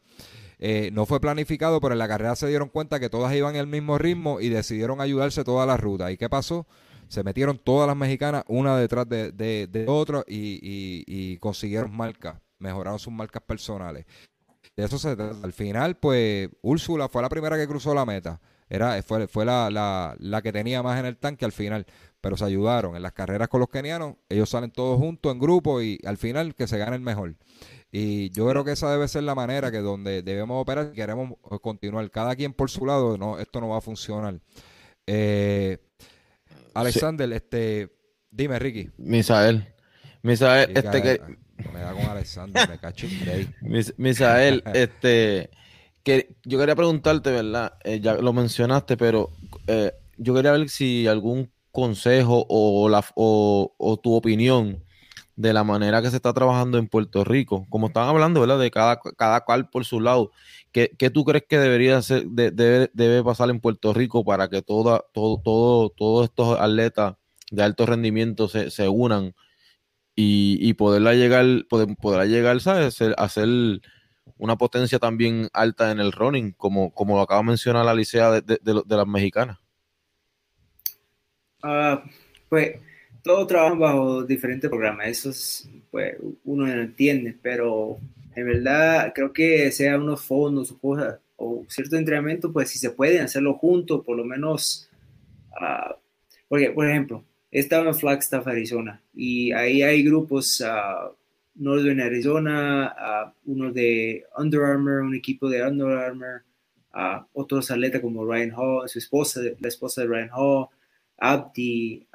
[0.59, 3.65] Eh, no fue planificado, pero en la carrera se dieron cuenta que todas iban el
[3.65, 6.11] mismo ritmo y decidieron ayudarse toda la ruta.
[6.11, 6.67] ¿Y qué pasó?
[7.07, 13.11] Se metieron todas las mexicanas una detrás de, de, otra y, consiguieron marcas, mejoraron sus
[13.11, 14.05] marcas personales.
[14.77, 15.35] De eso se trata.
[15.41, 18.39] Al final, pues Úrsula fue la primera que cruzó la meta.
[18.69, 21.87] Era, fue, fue la, la, la que tenía más en el tanque al final
[22.21, 22.95] pero se ayudaron.
[22.95, 26.55] En las carreras con los kenianos, ellos salen todos juntos en grupo y al final
[26.55, 27.35] que se gane el mejor.
[27.91, 32.09] Y yo creo que esa debe ser la manera que donde debemos operar queremos continuar.
[32.11, 34.39] Cada quien por su lado, no, esto no va a funcionar.
[35.07, 35.79] Eh,
[36.73, 37.89] Alexander, este,
[38.29, 38.89] dime, Ricky.
[38.97, 39.73] Misael.
[40.21, 41.21] Misael, este que...
[41.73, 43.07] Me da con Alexander, me cacho
[43.97, 45.49] Misael, este,
[46.03, 47.73] que yo quería preguntarte, ¿verdad?
[47.83, 49.31] Eh, ya lo mencionaste, pero
[49.67, 54.83] eh, yo quería ver si algún consejo o, la, o, tu opinión
[55.35, 57.65] de la manera que se está trabajando en Puerto Rico.
[57.69, 58.59] Como están hablando, ¿verdad?
[58.59, 60.31] De cada, cada cual por su lado.
[60.71, 64.61] ¿Qué, qué tú crees que debería ser, debe, debe, pasar en Puerto Rico para que
[64.61, 67.15] toda, todo, todo, todos estos atletas
[67.51, 69.33] de alto rendimiento se, se unan
[70.15, 72.99] y, y poderla llegar, poder, poderla llegar, ¿sabes?
[73.17, 73.47] A ser
[74.37, 78.31] una potencia también alta en el running, como, como lo acaba de mencionar la licea
[78.31, 79.57] de, de, de las mexicanas.
[81.63, 81.99] Uh,
[82.47, 82.77] pues
[83.21, 87.97] todos trabajan bajo diferentes programas, eso es, pues uno no entiende, pero
[88.35, 92.91] en verdad creo que sea unos fondos o cosas, o cierto entrenamiento, pues si se
[92.91, 94.89] puede hacerlo juntos, por lo menos,
[95.59, 95.93] uh,
[96.47, 101.13] porque por ejemplo, estaba en Flagstaff, Arizona, y ahí hay grupos, uh,
[101.55, 106.43] Northern Arizona, uno de Under Armour, un equipo de Under Armour,
[107.33, 110.67] otros atletas como Ryan Hall, su esposa, la esposa de Ryan Hall,
[111.19, 112.07] Abdi,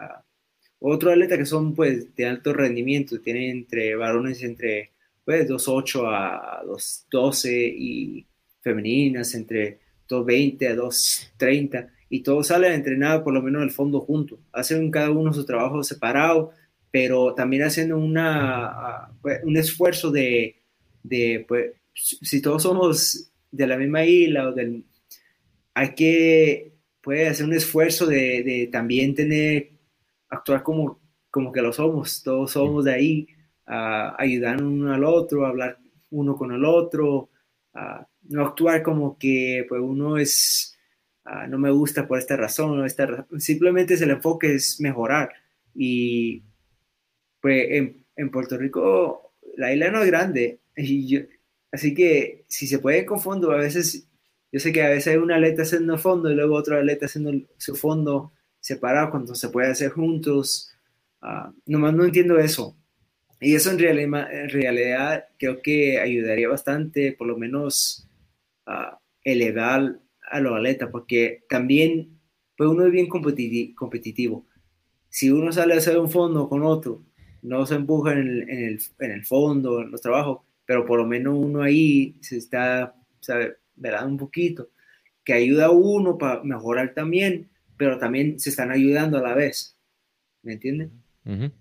[0.81, 4.93] otro atleta que son pues de alto rendimiento, tienen entre varones entre
[5.25, 8.27] pues 2.8 a 2.12 y
[8.61, 14.39] femeninas entre 2.20 a 2.30 y todos salen a por lo menos el fondo juntos,
[14.53, 16.53] hacen cada uno su trabajo separado,
[16.91, 20.57] pero también haciendo una, pues, un esfuerzo de,
[21.03, 24.85] de, pues, si todos somos de la misma isla o del,
[25.75, 26.74] hay que
[27.05, 29.71] puede hacer un esfuerzo de, también tener,
[30.29, 33.29] actuar como, como que lo somos, todos somos de ahí,
[33.69, 35.79] uh, ayudar uno al otro, hablar
[36.11, 37.29] uno con el otro,
[38.23, 40.79] no actuar como que pues uno es,
[41.49, 45.33] no me gusta por esta razón, o esta simplemente el enfoque es mejorar.
[45.75, 46.43] Y
[47.41, 51.27] pues en, en Puerto Rico la isla no es grande, y
[51.73, 54.09] así que si se puede confundir, a veces
[54.55, 57.33] yo sé que a veces hay una atleta haciendo fondo y luego otra atleta haciendo
[57.57, 60.71] su fondo separado cuando se puede hacer juntos.
[61.21, 62.77] Uh, nomás no entiendo eso.
[63.41, 68.09] Y eso en realidad, en realidad creo que ayudaría bastante, por lo menos,
[68.65, 69.99] a elevar
[70.31, 72.21] a los atletas, porque también
[72.57, 74.47] pues uno es bien competitivo.
[75.09, 77.03] Si uno sale a hacer un fondo con otro,
[77.43, 81.01] no se empuja en el, en el, en el fondo, en los trabajos, pero por
[81.01, 84.07] lo menos uno ahí se está, sabe, ¿verdad?
[84.07, 84.71] Un poquito,
[85.25, 89.77] que ayuda a uno para mejorar también, pero también se están ayudando a la vez.
[90.43, 90.93] ¿Me entienden?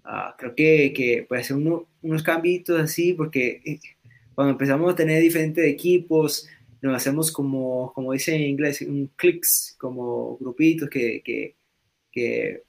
[0.04, 3.80] Ah, creo que, que puede ser uno, unos cambios así, porque eh,
[4.36, 6.48] cuando empezamos a tener diferentes equipos
[6.84, 11.56] nos hacemos como, como dice en inglés, un clics, como grupitos que, que,
[12.12, 12.64] que,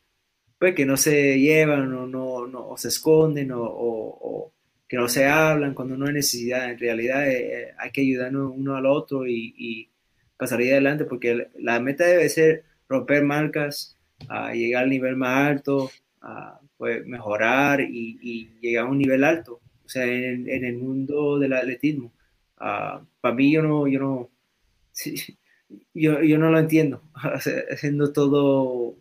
[0.56, 4.53] pues, que no se llevan o, no, no o se esconden o, o,
[4.94, 6.70] no se hablan cuando no hay necesidad.
[6.70, 9.88] En realidad eh, hay que ayudarnos uno al otro y, y
[10.36, 13.96] pasar adelante porque la meta debe ser romper marcas,
[14.52, 15.90] llegar al nivel más alto,
[16.76, 22.12] pues, mejorar y, llegar a un nivel alto, o sea, en, el mundo del atletismo.
[22.56, 24.30] para mí yo no, yo no,
[25.94, 27.02] yo, yo no lo entiendo,
[27.70, 28.96] haciendo todo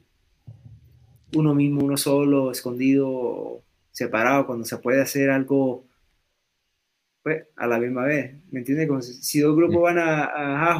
[1.35, 5.85] uno mismo, uno solo, escondido, separado, cuando se puede hacer algo
[7.23, 8.35] pues, a la misma vez.
[8.51, 9.25] ¿Me entiendes?
[9.25, 10.73] si dos grupos van a, a,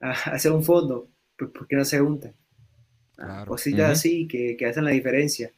[0.00, 2.34] a hacer un fondo, pues ¿por qué no se juntan?
[3.16, 3.46] Claro.
[3.46, 5.50] Cositas así que, que, hacen la diferencia.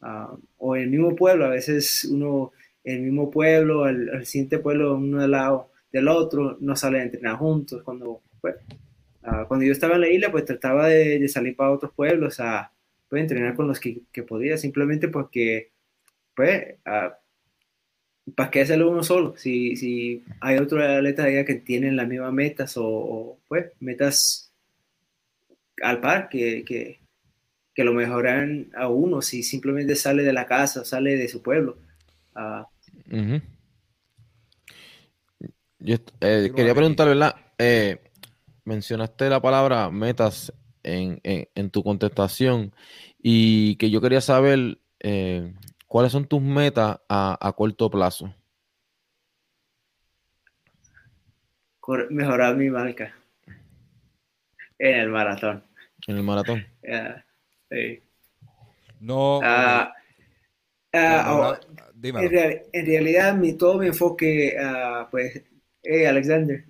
[0.00, 4.96] Ah, o en el mismo pueblo, a veces uno, el mismo pueblo, el, siguiente pueblo,
[4.96, 7.82] uno del lado del otro, no salen a entrenar juntos.
[7.82, 8.56] Cuando, pues,
[9.22, 12.72] ah, cuando yo estaba en la isla, pues trataba de, salir para otros pueblos a
[13.08, 15.71] pues, entrenar con los que, que podía, simplemente porque,
[16.34, 17.12] pues, uh,
[18.34, 19.36] ¿para qué hacerlo uno solo?
[19.36, 24.52] Si, si hay otro atleta allá que tienen las mismas metas o, o pues, metas
[25.82, 27.00] al par que, que,
[27.74, 31.78] que lo mejoran a uno si simplemente sale de la casa, sale de su pueblo.
[32.34, 32.66] Ah.
[35.78, 37.34] Yo eh, quería preguntar, ¿verdad?
[37.58, 37.98] Eh,
[38.64, 42.74] mencionaste la palabra metas en, tu contestación
[43.22, 45.52] y que yo quería saber eh,
[45.92, 48.34] cuáles son tus metas a, corto plazo.
[52.08, 53.14] Mejorar mi marca
[54.78, 55.62] en el maratón.
[56.06, 56.66] En el maratón.
[59.00, 59.40] No.
[59.44, 59.92] Ah,
[60.94, 61.56] ah, oh,
[62.02, 65.44] en, realidad, mi, todo mi enfoque, uh, pues,
[65.82, 66.64] eh, Alexander,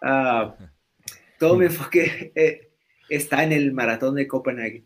[1.40, 2.70] todo mi enfoque eh,
[3.08, 4.84] está en el maratón de Copenhague.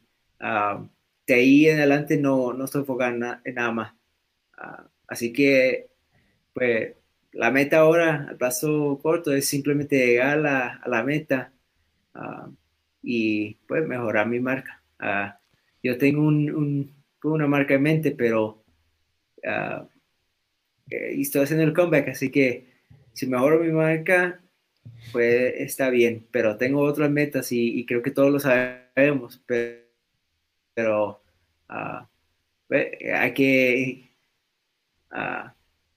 [1.26, 3.94] De ahí en adelante no, no estoy enfocando en, nada más.
[5.08, 5.88] así que,
[6.52, 6.94] pues,
[7.32, 11.52] la meta ahora, al paso corto, es simplemente llegar a la, a meta
[13.02, 14.82] y, pues, mejorar mi marca.
[14.98, 15.38] Ah,
[15.82, 18.64] yo tengo un, una marca en mente, pero
[19.44, 19.86] uh,
[20.88, 22.66] estoy haciendo el comeback, así que
[23.12, 24.40] si mejoro mi marca,
[25.12, 29.85] pues está bien, pero tengo otras metas y, creo que todos lo sabemos, pero,
[31.68, 32.08] ah,
[32.68, 34.10] pues, hay que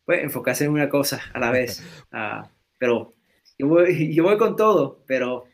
[0.06, 1.84] pues, enfocarse en una cosa a la vez.
[2.78, 3.14] pero
[3.58, 5.46] yo voy, yo voy con todo, pero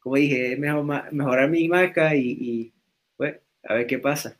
[0.00, 2.72] como dije, mejor, mejorar mi marca y
[3.16, 4.36] pues, a ver qué pasa.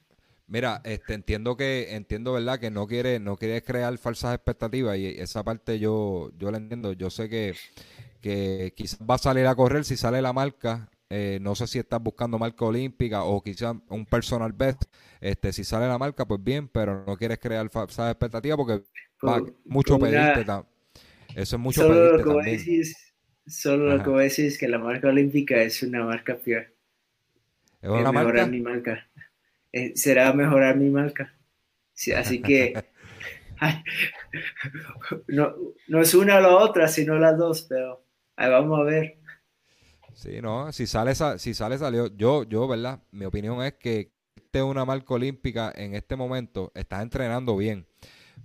[0.49, 2.61] Mira, este, entiendo que, entiendo, ¿verdad?
[2.61, 6.93] Que no quiere, no quiere crear falsas expectativas y esa parte yo, yo la entiendo.
[6.93, 7.55] Yo sé que,
[8.21, 10.89] que quizás va a salir a correr si sale la marca.
[11.09, 14.85] Eh, no sé si estás buscando marca olímpica o quizás un personal best.
[15.21, 18.83] Este, si sale la marca, pues bien, pero no quieres crear falsas expectativas porque
[19.25, 20.45] va mucho pedirte.
[21.35, 22.83] Eso es mucho solo pedirte lo que
[23.49, 26.67] solo lo que voy a decir es que la marca olímpica es una marca peor
[27.83, 29.07] mejorar mi marca.
[29.73, 31.35] Eh, será mejorar mi marca.
[32.17, 32.75] así que
[35.29, 35.55] no,
[35.89, 38.05] no, es una o la otra, sino las dos, pero
[38.37, 39.19] ahí vamos a ver.
[40.17, 42.07] Sí, no, si sale, si sale salió.
[42.17, 43.01] Yo, yo, ¿verdad?
[43.11, 47.87] Mi opinión es que este una marca olímpica en este momento, estás entrenando bien,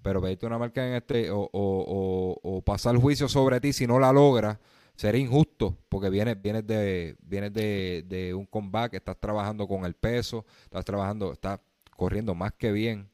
[0.03, 3.99] pero pedirte una marca en este o, o, o pasar juicio sobre ti si no
[3.99, 4.57] la logras
[4.95, 9.93] sería injusto porque vienes, vienes, de, vienes de, de, un comeback, estás trabajando con el
[9.93, 11.59] peso, estás trabajando, estás
[11.95, 13.09] corriendo más que bien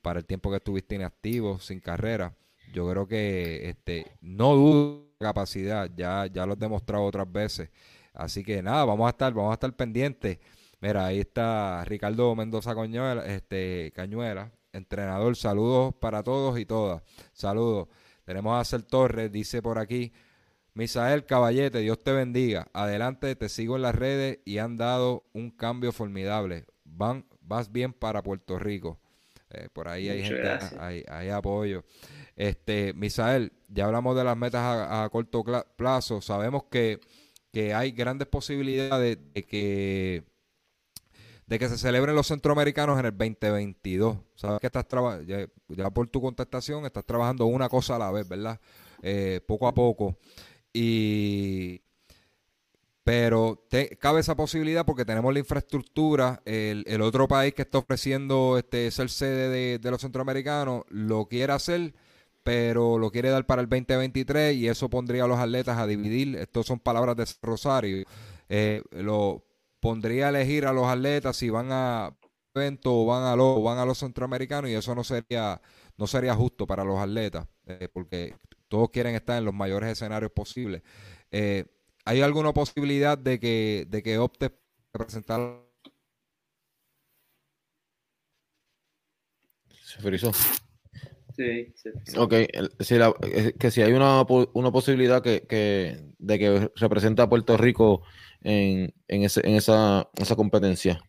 [0.00, 2.34] para el tiempo que estuviste inactivo, sin carrera.
[2.72, 7.70] Yo creo que este, no dudo capacidad, ya, ya lo he demostrado otras veces.
[8.18, 10.38] Así que nada, vamos a estar, vamos a estar pendientes.
[10.80, 15.36] Mira, ahí está Ricardo Mendoza Cañuela, este, Cañuela, entrenador.
[15.36, 17.00] Saludos para todos y todas.
[17.32, 17.86] Saludos.
[18.24, 20.12] Tenemos a Cel Torres, dice por aquí.
[20.74, 22.66] Misael Caballete, Dios te bendiga.
[22.72, 26.66] Adelante, te sigo en las redes y han dado un cambio formidable.
[26.84, 28.98] Van, vas bien para Puerto Rico.
[29.50, 30.58] Eh, por ahí hay gente,
[31.08, 31.84] hay, apoyo.
[32.34, 35.44] Este, Misael, ya hablamos de las metas a, corto
[35.76, 36.20] plazo.
[36.20, 37.00] Sabemos que,
[37.74, 40.24] hay grandes posibilidades de que
[41.46, 44.18] de que se celebren los centroamericanos en el 2022.
[44.34, 48.28] Sabes que estás trabajando, ya, por tu contestación, estás trabajando una cosa a la vez,
[48.28, 48.60] ¿verdad?
[49.02, 50.18] Eh, poco a poco.
[50.72, 51.80] Y
[53.08, 53.66] pero
[53.98, 56.42] cabe esa posibilidad porque tenemos la infraestructura.
[56.44, 61.94] El, otro país que está ofreciendo este ser sede de, los centroamericanos lo quiere hacer,
[62.48, 66.34] pero lo quiere dar para el 2023 y eso pondría a los atletas a dividir.
[66.34, 68.06] Estas son palabras de Rosario.
[68.48, 69.44] Eh, lo
[69.80, 72.16] pondría a elegir a los atletas si van a
[72.54, 75.60] evento o van a los van a los centroamericanos y eso no sería
[75.98, 78.34] no sería justo para los atletas eh, porque
[78.68, 80.80] todos quieren estar en los mayores escenarios posibles.
[81.30, 81.66] Eh,
[82.06, 84.50] ¿Hay alguna posibilidad de que de que opte
[84.90, 85.68] presentar
[89.84, 90.32] Se frizó.
[91.38, 91.72] Sí,
[92.16, 92.34] Ok,
[93.60, 94.22] que si hay una,
[94.54, 98.02] una posibilidad que, de que represente a Puerto Rico
[98.40, 101.00] en, en, ese, en esa, esa competencia.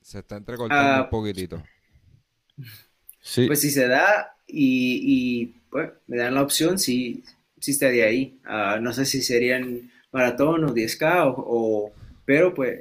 [0.00, 1.62] Se está entrecortando ah, un poquitito.
[3.20, 3.46] Sí.
[3.46, 7.22] Pues si se da y, y pues, me dan la opción, sí,
[7.60, 8.40] sí estaría ahí.
[8.44, 11.92] Ah, no sé si serían maratón o 10K, o,
[12.24, 12.80] pero pues,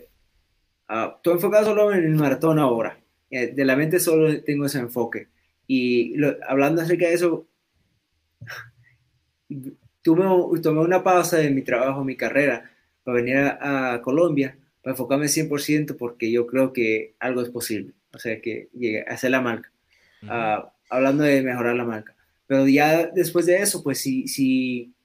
[0.89, 3.00] uh, estoy enfocado solo en el maratón ahora.
[3.30, 5.28] Eh, de la mente solo tengo ese enfoque.
[5.72, 6.16] Y
[6.48, 7.48] hablando acerca de eso,
[10.02, 12.72] tuve, tomé una pausa de mi trabajo, mi carrera,
[13.04, 17.94] para venir a, Colombia, para enfocarme 100% porque yo creo que algo es posible.
[18.12, 19.72] O sea, que llegue a hacer la marca.
[20.24, 22.16] Ah, hablando de mejorar la marca.
[22.48, 24.96] Pero ya después de eso, pues si, si,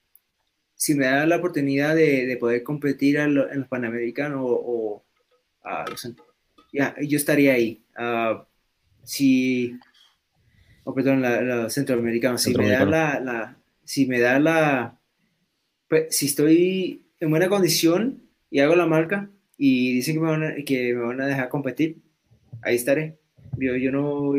[0.76, 5.04] si me da la oportunidad de, poder competir en, los Panamericanos o,
[6.72, 7.84] ya, yo estaría ahí.
[7.98, 8.42] Uh,
[9.02, 9.78] si,
[10.84, 14.98] oh, perdón, la, centroamericana, si me da la, si me da la,
[15.88, 20.44] pues, si estoy en buena condición y hago la marca y dicen que me van
[20.44, 21.98] a, que me van a dejar competir,
[22.62, 23.18] ahí estaré.
[23.56, 24.34] Yo, yo no,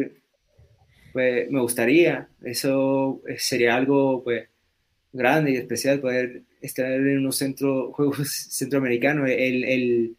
[1.13, 4.49] pues me gustaría, eso sería algo pues
[5.13, 9.29] grande y especial poder estar en unos centro, juegos centroamericanos.
[9.29, 10.15] El, el,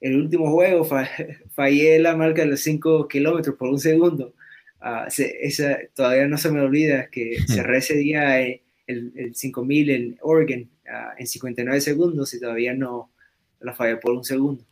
[0.00, 0.84] el último juego
[1.54, 4.34] fallé la marca de los 5 kilómetros por un segundo.
[4.80, 10.18] Uh, esa, todavía no se me olvida que cerré ese día el, el 5000 en
[10.20, 13.10] Oregon uh, en 59 segundos y todavía no
[13.60, 14.64] la fallé por un segundo.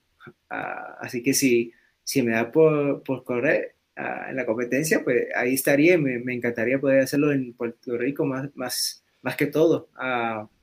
[0.51, 5.55] Uh, así que si, si me da por, por correr en la competencia, pues ahí
[5.55, 5.97] estaría.
[5.99, 9.89] Me, me, encantaría poder hacerlo en Puerto Rico más, más, más que todo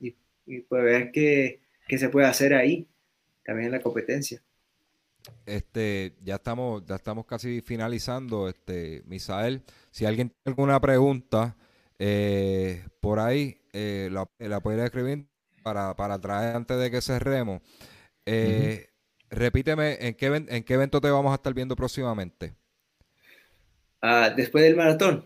[0.00, 0.14] y,
[0.44, 2.86] y poder ver qué, qué se puede hacer ahí
[3.44, 4.42] también en la competencia.
[5.46, 9.62] Este, ya estamos, ya estamos casi finalizando, este, Misael.
[9.90, 11.56] Si alguien tiene alguna pregunta
[11.98, 15.26] eh, por ahí, eh, la, la puede escribir
[15.62, 17.60] para, para traer antes de que cerremos.
[18.26, 18.88] Eh,
[19.30, 22.54] repíteme, ¿en qué, ¿en qué evento te vamos a estar viendo próximamente?
[24.00, 25.24] Ah, después del maratón.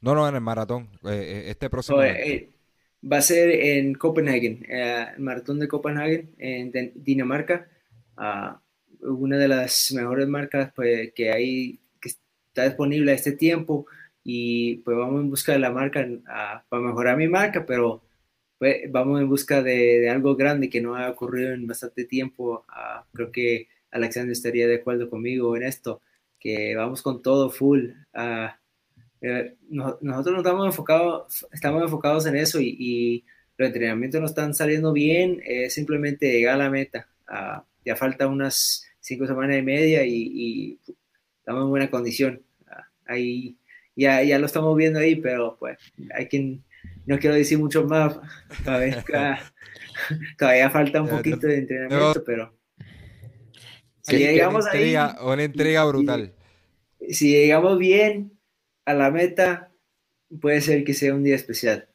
[0.00, 0.90] No, no, en el maratón.
[1.04, 1.98] este próximo.
[1.98, 7.68] va a ser en Copenhagen, el maratón de Copenhagen, en Dinamarca.
[8.16, 8.56] Uh,
[9.06, 12.10] una de las mejores marcas pues, que hay, que
[12.48, 13.86] está disponible a este tiempo
[14.24, 16.06] y pues vamos en busca de la marca
[16.68, 18.02] para mejorar mi marca, pero
[18.58, 22.64] pues, vamos en busca de, algo grande que no ha ocurrido en bastante tiempo.
[22.68, 26.00] Ah, creo que Alexander estaría de acuerdo conmigo en esto,
[26.40, 27.90] que vamos con todo full.
[29.22, 33.24] Eh, nosotros no estamos enfocados, estamos enfocados en eso y, y
[33.56, 37.08] los entrenamientos no están saliendo bien, es simplemente llegar a la meta.
[37.28, 40.78] Ah, ya falta unas cinco semanas y media y,
[41.38, 42.42] estamos en buena condición.
[43.06, 43.56] Ahí
[43.94, 45.78] ya, ya lo estamos viendo ahí, pero pues
[46.12, 46.64] hay quien,
[47.06, 48.18] no quiero decir mucho más,
[48.64, 49.04] todavía,
[50.38, 52.52] todavía falta un poquito de entrenamiento, pero
[54.02, 56.34] si llegamos ahí, una entrega brutal.
[57.08, 58.38] Si, llegamos bien
[58.84, 59.72] a la meta,
[60.40, 61.88] puede ser que sea un día especial.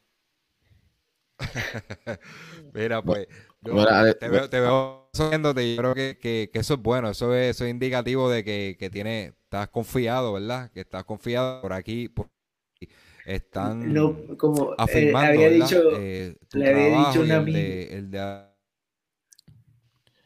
[2.73, 3.27] Mira, pues,
[3.63, 8.29] te, veo, te veo y yo creo que, eso es bueno, eso es, eso indicativo
[8.29, 10.71] de que, que tiene, estás confiado, ¿verdad?
[10.71, 12.29] Que estás confiado por aquí, por
[13.25, 18.11] están no, como, eh, afirmando había dicho, eh, le había dicho una el de, el
[18.11, 18.45] de...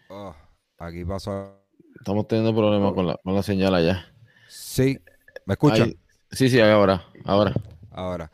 [0.10, 0.36] Oh,
[0.78, 1.66] aquí pasó.
[2.00, 4.06] Estamos teniendo problemas con la, con la señal allá.
[4.48, 5.00] Sí,
[5.46, 5.94] ¿me escuchan?
[6.32, 7.54] sí, sí, ahora, ahora.
[7.92, 8.32] Ahora.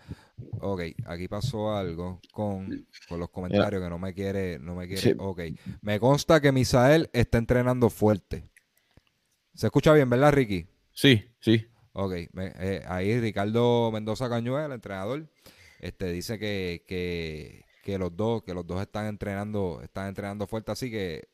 [0.59, 5.15] Ok, aquí pasó algo con, los comentarios que no me quiere, no me quiere.
[5.19, 5.41] Ok,
[5.81, 8.49] me consta que Misael está entrenando fuerte.
[9.53, 10.67] ¿Se escucha bien, verdad, Ricky?
[10.91, 11.65] Sí, sí.
[11.93, 15.27] Ok, eh, ahí Ricardo Mendoza Cañuel, el entrenador,
[15.79, 16.83] este, dice que,
[17.83, 21.27] que, los dos, que los dos están entrenando, están entrenando fuerte, así que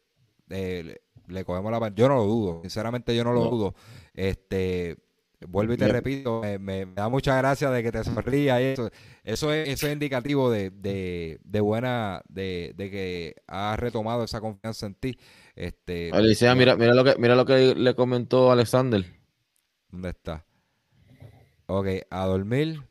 [0.49, 3.75] eh, le, cogemos la Yo no lo dudo, sinceramente yo no lo dudo.
[4.13, 4.97] Este,
[5.45, 8.89] Vuelvo y te repito, me, da mucha gracia de que te sonría eso.
[9.23, 14.95] Eso es, eso es indicativo de, de, buena, de, que has retomado esa confianza en
[14.95, 15.19] ti.
[15.55, 19.05] Este, Alicia, mira, mira lo que, mira lo que le comentó Alexander.
[19.91, 20.45] ¿Dónde está?
[21.67, 22.81] Ok, a dormir.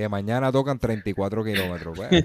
[0.00, 1.96] Que mañana tocan 34 kilómetros.
[1.96, 2.24] Pues.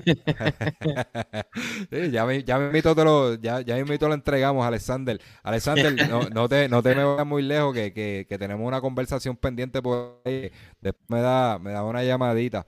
[2.11, 5.19] ya me, ya me invito, lo, ya, ya me lo entregamos, Alexander.
[5.43, 8.81] Alexander, no, no, te, no te me vayas muy lejos, que, que, que, tenemos una
[8.81, 10.51] conversación pendiente por ahí.
[10.81, 12.65] Después me da, me da una llamadita.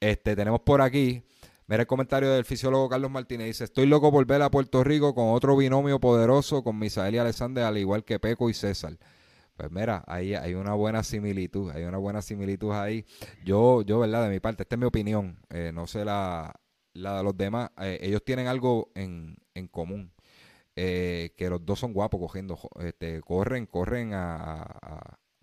[0.00, 1.24] Este, tenemos por aquí
[1.68, 3.48] Mira el comentario del fisiólogo Carlos Martínez.
[3.48, 7.18] Dice, estoy loco por ver a Puerto Rico con otro binomio poderoso con Misael y
[7.18, 8.96] Alexander, al igual que Peco y César.
[9.58, 13.04] Pues mira, ahí hay una buena similitud, hay una buena similitud ahí.
[13.44, 14.22] Yo, yo, ¿verdad?
[14.22, 16.54] De mi parte, esta es mi opinión, eh, no sé la,
[16.94, 17.70] de los demás.
[17.80, 19.36] Eh, ellos tienen algo en,
[19.72, 20.12] común,
[20.76, 24.62] eh, que los dos son guapos cogiendo, este, corren, corren a,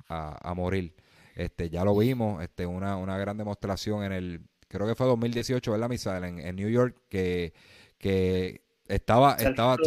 [0.08, 0.96] a, a, morir.
[1.36, 5.74] Este, ya lo vimos, este, una, una gran demostración en el creo que fue 2018,
[5.74, 6.24] ¿verdad, Misael?
[6.24, 7.54] En, en New York, que,
[7.98, 9.78] que estaba, estaba,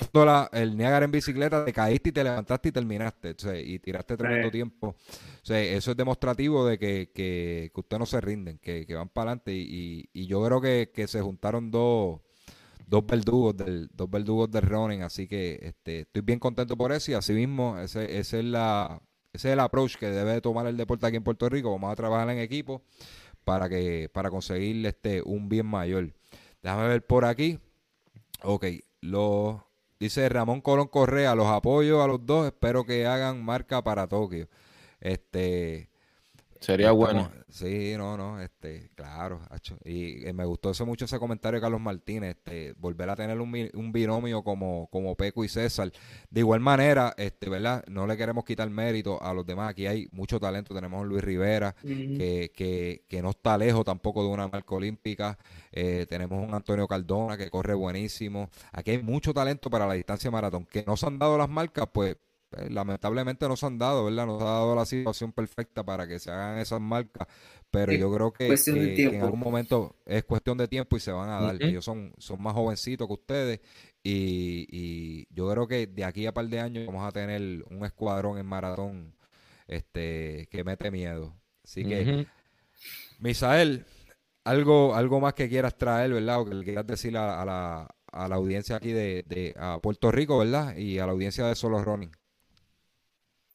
[0.00, 4.50] estaba el Niagara en bicicleta, te caíste y te levantaste y terminaste, y tiraste tremendo
[4.50, 4.88] tiempo.
[4.88, 9.32] O eso es demostrativo de que, que, que ustedes no se rinden, que, van para
[9.32, 9.52] adelante.
[9.52, 12.20] Y, y, yo creo que, que se juntaron dos,
[12.86, 17.12] dos verdugos del, dos verdugos del running, así que este, estoy bien contento por eso
[17.12, 19.00] y así mismo ese, ese es la
[19.32, 21.70] ese es el approach que debe tomar el deporte aquí en Puerto Rico.
[21.70, 22.82] Vamos a trabajar en equipo
[23.44, 26.12] para que para conseguir este un bien mayor.
[26.62, 27.60] Déjame ver por aquí.
[28.42, 28.66] Ok,
[29.02, 29.66] lo
[29.98, 34.48] dice Ramón Colón Correa, los apoyo a los dos, espero que hagan marca para Tokio.
[35.00, 35.89] Este
[36.60, 37.30] Sería bueno.
[37.48, 39.40] Sí, no, no, este, claro,
[39.84, 43.40] y eh, me gustó eso mucho ese comentario de Carlos Martínez, este, volver a tener
[43.40, 45.90] un, un, binomio como, como Peco y César.
[46.28, 47.82] De igual manera, este, ¿verdad?
[47.88, 49.70] No le queremos quitar mérito a los demás.
[49.70, 50.74] Aquí hay mucho talento.
[50.74, 55.38] Tenemos a Luis Rivera, que, que, que, no está lejos tampoco de una marca olímpica.
[55.72, 58.50] Eh, tenemos un Antonio Cardona que corre buenísimo.
[58.70, 60.66] Aquí hay mucho talento para la distancia maratón.
[60.66, 62.16] Que no se han dado las marcas, pues
[62.56, 64.26] eh, lamentablemente no se han dado, ¿verdad?
[64.26, 67.28] No se ha dado la situación perfecta para que se hagan esas marcas,
[67.70, 71.40] pero yo creo que, en algún momento es cuestión de tiempo y se van a
[71.40, 71.62] dar.
[71.62, 73.60] Ellos son, son más jovencitos que ustedes
[74.02, 78.38] y, yo creo que de aquí a par de años vamos a tener un escuadrón
[78.38, 79.14] en maratón
[79.68, 81.36] este que mete miedo.
[81.62, 82.26] Así que,
[83.20, 83.84] Misael,
[84.42, 86.40] algo, algo más que quieras traer, ¿verdad?
[86.40, 90.10] O que le quieras decir a, la, a la audiencia aquí de, de a Puerto
[90.10, 90.76] Rico, ¿verdad?
[90.76, 92.10] Y a la audiencia de Solo Running.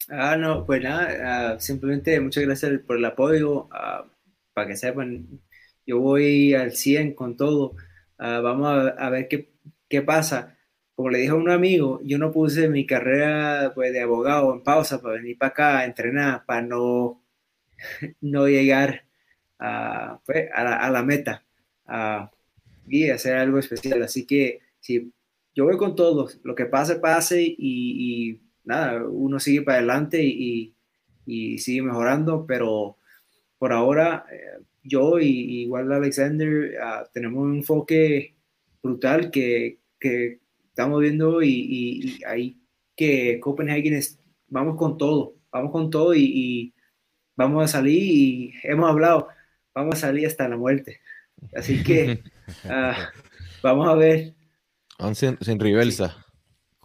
[0.08, 3.68] Ah, no, pues nada, ah, simplemente muchas gracias por el apoyo.
[3.72, 4.06] Ah,
[4.52, 5.40] para que sepan,
[5.86, 7.76] yo voy al 100 con todo.
[8.18, 9.52] Ah, vamos a, ver qué,
[9.88, 10.56] qué, pasa.
[10.94, 14.62] Como le dije a un amigo, yo no puse mi carrera pues, de abogado en
[14.62, 17.22] pausa para venir para acá a entrenar, para no,
[18.20, 19.06] no llegar
[19.58, 21.44] a, pues, a, la, a meta
[22.88, 24.02] y hacer algo especial.
[24.02, 24.60] Así que
[25.54, 30.74] yo voy con todo, lo que pase, pase y nada, uno sigue para adelante y,
[31.58, 32.98] sigue mejorando, pero
[33.58, 38.36] por ahora eh, yo y igual Alexander ah, tenemos un enfoque
[38.82, 42.60] brutal que, estamos viendo y, ahí
[42.94, 46.72] que Copenhagen es, vamos con todo, vamos con todo y,
[47.34, 49.28] vamos a salir y hemos hablado,
[49.74, 51.00] vamos a salir hasta la muerte.
[51.54, 52.22] Así que
[52.64, 53.10] ah,
[53.62, 54.34] vamos a ver.
[55.14, 56.25] Sin, sin reversa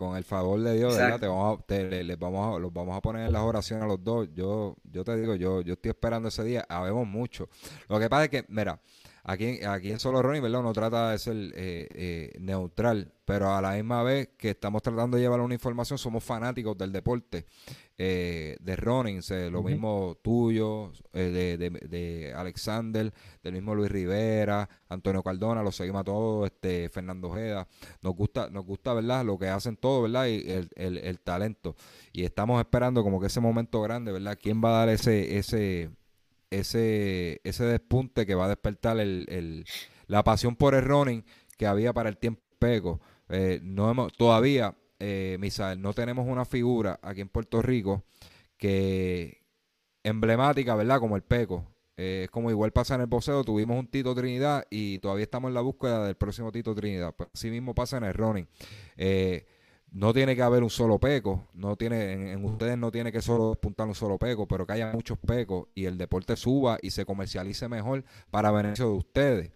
[0.02, 1.20] con el favor de Dios, ¿verdad?
[1.20, 4.04] Te vamos a, les vamos a, los vamos a poner en las oraciones a los
[4.04, 4.28] dos.
[4.34, 6.66] Yo, yo te digo, yo, yo estoy esperando ese día.
[6.68, 7.48] Habemos mucho.
[7.88, 8.82] Lo que pasa es que, mira,
[9.24, 10.62] Aquí, aquí en Solo Running, ¿verdad?
[10.62, 15.18] Uno trata de ser eh, eh, neutral, pero a la misma vez que estamos tratando
[15.18, 17.46] de llevar una información, somos fanáticos del deporte,
[17.98, 23.14] eh, de running, lo mismo tuyo, de, de, Alexander,
[23.44, 27.68] del mismo Luis Rivera, Antonio Cardona, lo seguimos a todos, este, Fernando Ojeda.
[28.02, 29.24] Nos gusta, nos gusta, ¿verdad?
[29.24, 30.26] Lo que hacen todos, ¿verdad?
[30.26, 31.76] Y el, el, el talento.
[32.12, 34.38] Y estamos esperando como que ese momento grande, ¿verdad?
[34.42, 35.92] ¿Quién va a dar ese, ese
[36.52, 39.66] ese, ese despunte que va a despertar el,
[40.08, 41.24] la pasión por el running
[41.58, 43.02] que había para el tiempo peco.
[43.30, 48.04] Eh, no hemos, todavía, eh, Misael, no tenemos una figura aquí en Puerto Rico
[48.58, 49.42] que
[50.04, 51.00] emblemática, ¿verdad?
[51.00, 51.66] Como el peco.
[51.98, 55.50] Eh, es como igual pasa en el boxeo, tuvimos un Tito Trinidad y todavía estamos
[55.50, 57.14] en la búsqueda del próximo Tito Trinidad.
[57.16, 58.48] Pues así mismo pasa en el running.
[58.98, 59.46] Eh,
[59.92, 63.50] no tiene que haber un solo peco, no tiene, en, ustedes no tiene que solo
[63.50, 67.06] despuntar un solo peco, pero que haya muchos pecos y el deporte suba y se
[67.06, 69.52] comercialice mejor para beneficio de ustedes,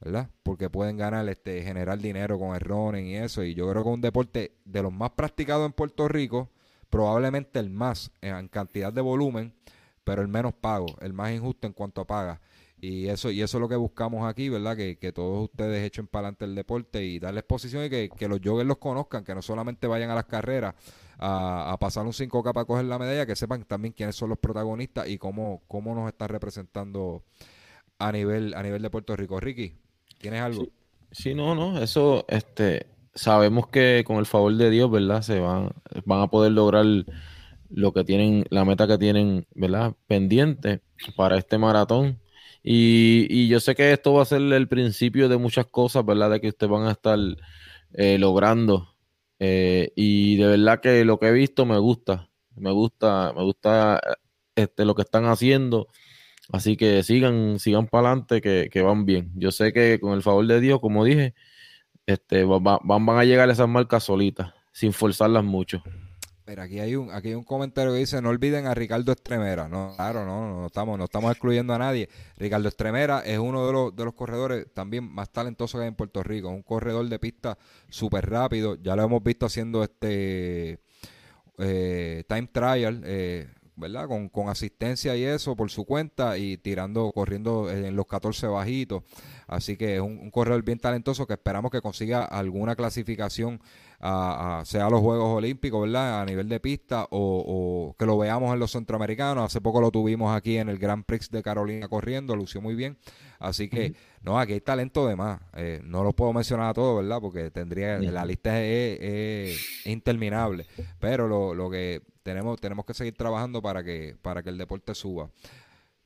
[0.00, 0.28] ¿verdad?
[0.42, 3.42] Porque pueden ganar, este, generar dinero con el y eso.
[3.42, 6.50] Y yo creo que un deporte de los más practicados en Puerto Rico,
[6.90, 9.54] probablemente el más en cantidad de volumen,
[10.04, 12.40] pero el menos pago, el más injusto en cuanto a paga.
[12.80, 14.76] Y eso, y eso es lo que buscamos aquí, ¿verdad?
[14.76, 18.26] Que, que todos ustedes echen para adelante el deporte y darles exposición y que, que,
[18.26, 20.74] los joggers los conozcan, que no solamente vayan a las carreras
[21.18, 25.08] a, pasar un 5K para coger la medalla, que sepan también quiénes son los protagonistas
[25.08, 27.22] y cómo, cómo nos está representando
[27.98, 29.38] a nivel, a nivel de Puerto Rico.
[29.38, 29.74] Ricky,
[30.18, 30.66] ¿tienes algo?
[31.12, 35.20] Sí, no, no, eso, este, sabemos que con el favor de Dios, ¿verdad?
[35.20, 35.70] Se van,
[36.06, 36.86] van a poder lograr
[37.68, 39.94] lo que tienen, la meta que tienen, ¿verdad?
[40.06, 40.80] Pendiente
[41.16, 42.18] para este maratón.
[42.62, 46.30] Y, yo sé que esto va a ser el principio de muchas cosas, ¿verdad?
[46.30, 47.18] De que ustedes van a estar
[47.94, 48.94] eh, logrando.
[49.38, 52.28] Eh, y de verdad que lo que he visto me gusta.
[52.56, 54.00] Me gusta, me gusta
[54.54, 55.88] este, lo que están haciendo.
[56.52, 59.32] Así que sigan, sigan para adelante, que, van bien.
[59.36, 61.34] Yo sé que con el favor de Dios, como dije,
[62.06, 65.82] este, van, van a llegar esas marcas solitas, sin forzarlas mucho.
[66.50, 69.68] Mira, aquí hay un, aquí hay un comentario que dice, no olviden a Ricardo Estremera.
[69.68, 72.08] No, claro, no, no estamos, no estamos excluyendo a nadie.
[72.38, 75.94] Ricardo Estremera es uno de los, de los corredores también más talentosos que hay en
[75.94, 76.48] Puerto Rico.
[76.48, 77.56] Un corredor de pista
[77.88, 78.74] súper rápido.
[78.82, 80.80] Ya lo hemos visto haciendo este
[81.58, 83.00] eh, time trial.
[83.04, 83.46] Eh,
[83.80, 84.06] ¿verdad?
[84.06, 89.02] Con, con, asistencia y eso por su cuenta y tirando, corriendo en los 14 bajitos.
[89.50, 93.60] Así que es un, corredor bien talentoso que esperamos que consiga alguna clasificación,
[93.98, 96.20] a, sea a los Juegos Olímpicos, ¿verdad?
[96.20, 99.44] A nivel de pista o, que lo veamos en los centroamericanos.
[99.44, 102.96] Hace poco lo tuvimos aquí en el Grand Prix de Carolina corriendo, lució muy bien.
[103.40, 105.40] Así que, no, aquí hay talento de más.
[105.56, 107.20] Eh, no lo puedo mencionar a todos, ¿verdad?
[107.20, 110.66] Porque tendría, la lista es, interminable.
[111.00, 114.94] Pero lo, lo que tenemos, tenemos que seguir trabajando para que, para que el deporte
[114.94, 115.30] suba.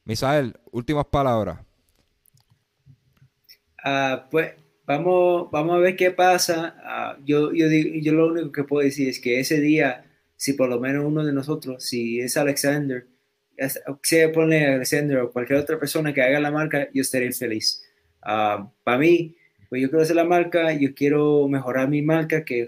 [0.04, 1.58] Misael, últimas palabras.
[3.84, 4.52] Ah, pues
[4.86, 6.76] vamos, vamos a ver qué pasa.
[6.82, 10.70] Ah, yo, yo, yo lo único que puedo decir es que ese día, si por
[10.70, 13.06] lo menos uno de nosotros, si es Alexander,
[14.02, 17.84] se pone Alexander o cualquier otra persona que haga la marca, yo estaré feliz.
[18.22, 19.36] Ah, para mí,
[19.68, 22.66] pues yo quiero hacer la marca, yo quiero mejorar mi marca, que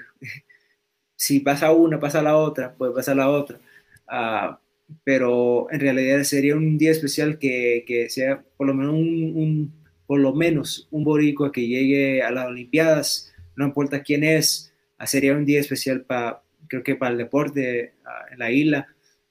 [1.17, 3.59] si pasa una, pasa la otra, puede pasar la otra.
[5.05, 10.21] pero en realidad sería un día especial que, que sea por lo menos un por
[10.21, 14.73] lo menos un boricua que llegue a las Olimpiadas, no importa quién es,
[15.05, 17.95] sería un día especial para, creo que para el deporte
[18.31, 18.87] en la isla.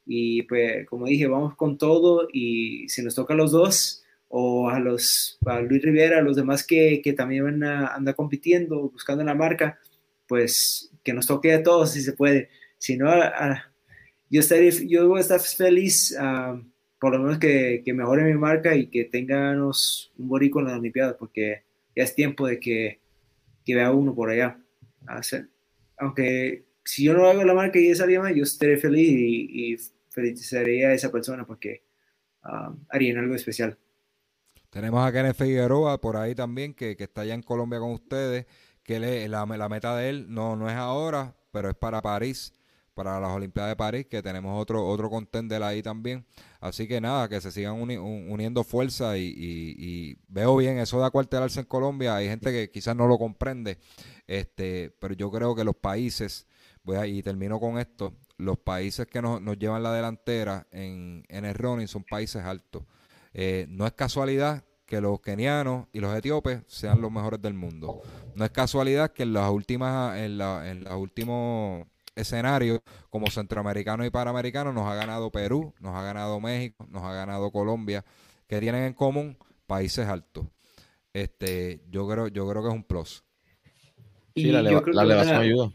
[0.06, 4.70] Y pues, como dije, vamos con todo y si nos toca a los dos o
[4.70, 8.90] a los a Luis Rivera, a los demás que, que también van a andar compitiendo,
[8.90, 9.80] buscando la marca,
[10.28, 12.49] pues que nos toque a todos si se puede.
[12.78, 13.10] Si no,
[14.30, 16.14] yo, estaré, yo voy a estar feliz.
[16.20, 16.62] Uh,
[16.99, 20.80] por lo menos que, que, mejore mi marca y que tengamos un borico en las
[20.80, 21.64] Olimpiadas, porque
[21.95, 22.99] ya es tiempo de que,
[23.64, 24.60] que vea uno por allá.
[25.97, 29.78] Aunque si yo no hago la marca y esa más, yo estaré feliz y, y
[30.10, 31.84] felicitaría a esa persona porque
[32.43, 33.78] um, harían algo especial.
[34.72, 38.45] Tenemos a Kenneth Figueroa por ahí también, que, que está allá en Colombia con ustedes,
[38.86, 42.54] que le, la, la, meta de él no, no es ahora, pero es para París
[42.96, 46.26] para las Olimpiadas de París, que tenemos otro otro contender ahí también.
[46.62, 51.66] Así que nada, que se sigan uniendo fuerzas y, veo bien eso de acuartelarse en
[51.66, 52.16] Colombia.
[52.16, 53.78] Hay gente que quizás no lo comprende,
[54.26, 56.48] este, pero yo creo que los países,
[56.84, 61.26] voy a, y termino con esto, los países que nos, nos llevan la delantera en,
[61.28, 62.84] en el running son países altos.
[63.34, 68.02] Eh, no es casualidad que los kenianos y los etíopes sean los mejores del mundo.
[68.36, 74.06] No es casualidad que en las últimas, en, la, en los últimos escenario como centroamericano
[74.06, 78.06] y panamericano nos ha ganado Perú, nos ha ganado México, nos ha ganado Colombia,
[78.48, 80.46] que tienen en común países altos.
[81.14, 83.24] Este, yo creo, yo creo que es un plus.
[84.36, 85.72] Sí, la, elevación ayuda.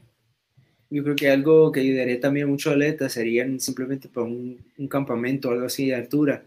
[0.91, 4.59] Yo creo que algo que ayudaría también mucho a atletas serían simplemente para un,
[4.89, 6.45] campamento o algo así de altura,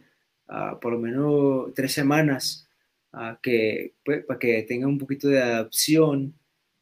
[0.49, 2.69] uh, por lo menos tres semanas,
[3.13, 6.33] uh, que, pues, para que tengan un poquito de adaptación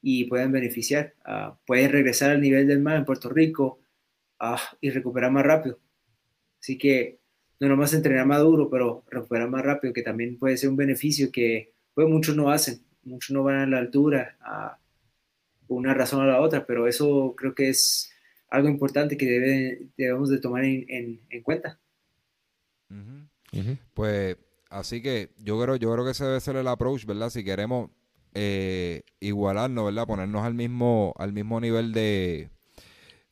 [0.01, 1.13] y pueden beneficiar.
[1.25, 3.79] Uh, pueden regresar al nivel del mar en Puerto Rico
[4.39, 5.79] uh, y recuperar más rápido.
[6.59, 7.19] Así que
[7.59, 11.31] no nomás entrenar más duro, pero recuperar más rápido, que también puede ser un beneficio
[11.31, 12.81] que pues, muchos no hacen.
[13.03, 17.35] Muchos no van a la altura uh, por una razón o la otra, pero eso
[17.37, 18.11] creo que es
[18.49, 21.79] algo importante que debe, debemos de tomar en, en, cuenta.
[23.93, 24.37] Pues
[24.69, 27.29] así que yo creo, yo creo que ese debe ser el approach, ¿verdad?
[27.29, 27.89] Si queremos
[28.33, 30.07] eh, igualarnos, ¿verdad?
[30.07, 32.49] Ponernos al mismo, al mismo nivel de,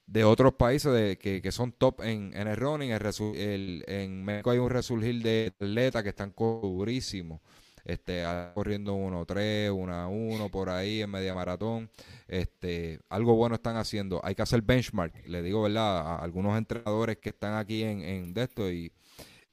[0.05, 2.91] de otros países de, que, que, son top en, en el running.
[2.91, 7.41] En México hay un resurgir de atletas que están durísimos.
[7.85, 11.89] Este, corriendo 1-3, 1-1 por ahí en media maratón.
[12.27, 14.19] Este, algo bueno están haciendo.
[14.23, 15.25] Hay que hacer benchmark.
[15.27, 15.99] Le digo, ¿verdad?
[15.99, 18.91] A algunos entrenadores que están aquí en, en de esto y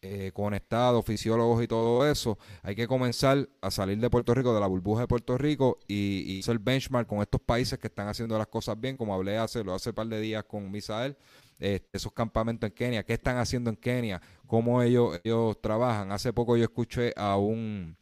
[0.03, 4.61] eh, conectados, fisiólogos y todo eso, hay que comenzar a salir de Puerto Rico, de
[4.61, 8.37] la burbuja de Puerto Rico y, y hacer benchmark con estos países que están haciendo
[8.39, 11.17] las cosas bien, como hablé hace, lo hace un par de días con Misael,
[11.59, 16.13] este, esos campamentos en Kenia, qué están haciendo en Kenia, cómo ellos, ellos trabajan.
[16.13, 17.97] Hace poco yo escuché a un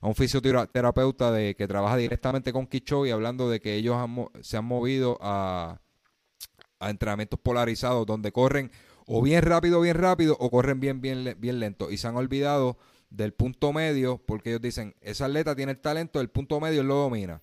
[0.00, 3.96] a un fisioterapeuta de, que trabaja directamente con y hablando de que ellos
[4.40, 5.78] se han movido a,
[6.78, 8.70] a entrenamientos polarizados donde corren
[9.12, 11.90] o bien rápido, bien rápido, o corren bien, bien, bien lento.
[11.90, 12.78] Y se han olvidado
[13.10, 16.94] del punto medio, porque ellos dicen, ese atleta tiene el talento, el punto medio lo
[16.94, 17.42] domina.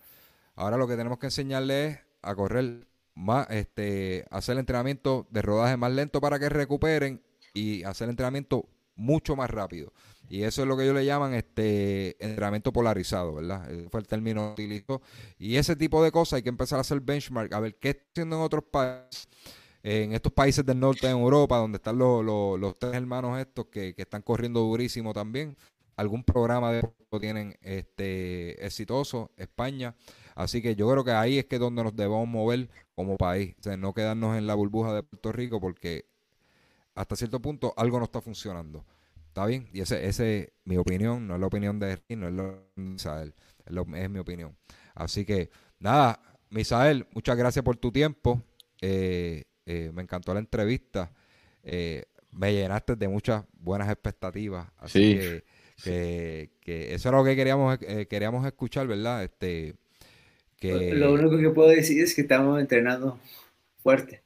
[0.56, 5.76] Ahora lo que tenemos que enseñarle es a correr más, este, hacer entrenamiento de rodaje
[5.76, 7.22] más lento para que recuperen
[7.54, 9.92] y hacer entrenamiento mucho más rápido.
[10.30, 13.70] Y eso es lo que ellos le llaman este entrenamiento polarizado, ¿verdad?
[13.70, 15.02] Ese fue el término utilizó.
[15.38, 18.06] Y ese tipo de cosas hay que empezar a hacer benchmark, a ver qué está
[18.14, 19.28] haciendo en otros países
[19.84, 23.94] en estos países del norte en Europa, donde están los, los, tres hermanos estos que,
[23.98, 25.56] están corriendo durísimo también,
[25.96, 26.82] algún programa de
[27.20, 29.96] tienen este exitoso, España.
[30.36, 33.94] Así que yo creo que ahí es que donde nos debemos mover como país, no
[33.94, 36.06] quedarnos en la burbuja de Puerto Rico porque
[36.94, 38.86] hasta cierto punto algo no está funcionando.
[39.28, 39.68] ¿Está bien?
[39.72, 42.44] Y ese, ese es mi opinión, no es la opinión de él, no es lo
[42.52, 44.58] de Misael, es, mi opinión.
[44.96, 46.20] Así que, nada,
[46.50, 48.42] Misael, muchas gracias por tu tiempo.
[48.82, 51.12] Eh, eh, me encantó la entrevista.
[51.62, 54.66] Eh, me llenaste de muchas buenas expectativas.
[54.78, 55.20] Así
[55.84, 59.26] que, que, eso es lo que queríamos, eh, queríamos escuchar, ¿verdad?
[59.26, 59.76] Este,
[60.58, 60.94] que...
[60.94, 63.20] Lo único que puedo decir es que estamos entrenando
[63.84, 64.24] fuerte.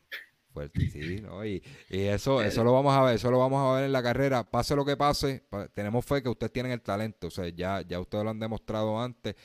[0.54, 1.44] Fuerte, sí, ¿no?
[1.44, 4.44] Y, eso, eso lo vamos a ver, eso lo vamos a ver en la carrera.
[4.44, 7.28] Pase lo que pase, tenemos fe que ustedes tienen el talento.
[7.28, 9.36] O sea, ya, ya ustedes lo han demostrado antes.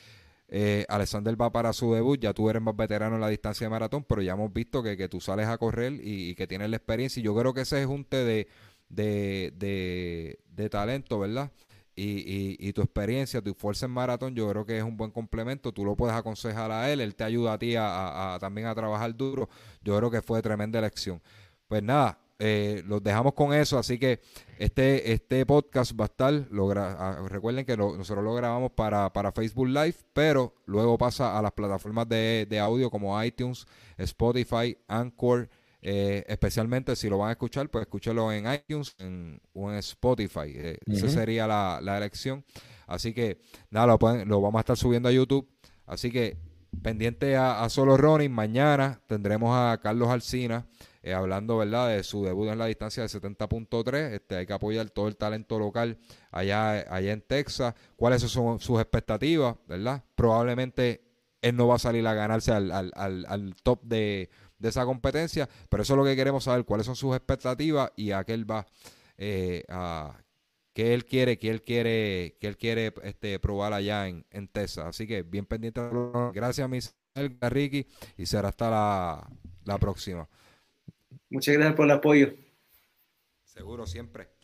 [0.49, 3.71] Eh, Alexander va para su debut, ya tú eres más veterano en la distancia de
[3.71, 7.21] maratón, pero ya hemos visto que, tú sales a correr y, que tienes la experiencia.
[7.21, 8.49] Y yo creo que ese es junte de,
[8.89, 11.51] de, de, talento, ¿verdad?
[11.97, 15.73] Y, y, tu experiencia, tu fuerza en maratón, yo creo que es un buen complemento.
[15.73, 19.17] Tú lo puedes aconsejar a él, él te ayuda a ti a, también a trabajar
[19.17, 19.49] duro.
[19.83, 21.23] Yo creo que fue tremenda elección.
[21.69, 24.21] Pues nada, eh, los dejamos con eso, así que
[24.59, 29.69] este, este podcast va a estar, ah, recuerden que nosotros lo grabamos para, para, Facebook
[29.69, 33.67] Live, pero luego pasa a las plataformas de, audio como iTunes,
[33.97, 35.49] Spotify, Anchor,
[35.81, 40.53] eh, especialmente si lo van a escuchar, pues escúchelo en iTunes en, o en Spotify,
[40.55, 42.45] eh, esa sería la, elección.
[42.87, 45.49] Así que nada, lo, pueden, lo vamos a estar subiendo a YouTube,
[45.87, 46.37] así que
[46.83, 50.67] pendiente a, a Solo Running, mañana tendremos a Carlos Alcina
[51.07, 54.13] eh, hablando verdad de su debut en la distancia de 70.3.
[54.13, 55.99] Este, hay que apoyar todo el talento local
[56.33, 57.75] allá, allá en Texas.
[57.95, 59.55] ¿Cuáles son sus expectativas?
[59.69, 60.03] ¿verdad?
[60.17, 61.05] Probablemente
[61.43, 64.31] él no va a salir a ganarse al, al, al, top de,
[64.61, 68.25] esa competencia, pero eso es lo que queremos saber, cuáles son sus expectativas y a
[68.25, 68.67] qué él va
[69.17, 70.19] eh, a
[70.73, 74.87] qué él quiere, qué él quiere, qué él quiere este, probar allá en, en Texas.
[74.87, 75.81] Así que bien pendiente.
[76.35, 77.87] Gracias, mis Ricky,
[78.17, 79.31] y será hasta la,
[79.65, 80.29] la próxima.
[81.31, 82.35] Muchas gracias por el apoyo.
[83.45, 84.36] Seguro, siempre.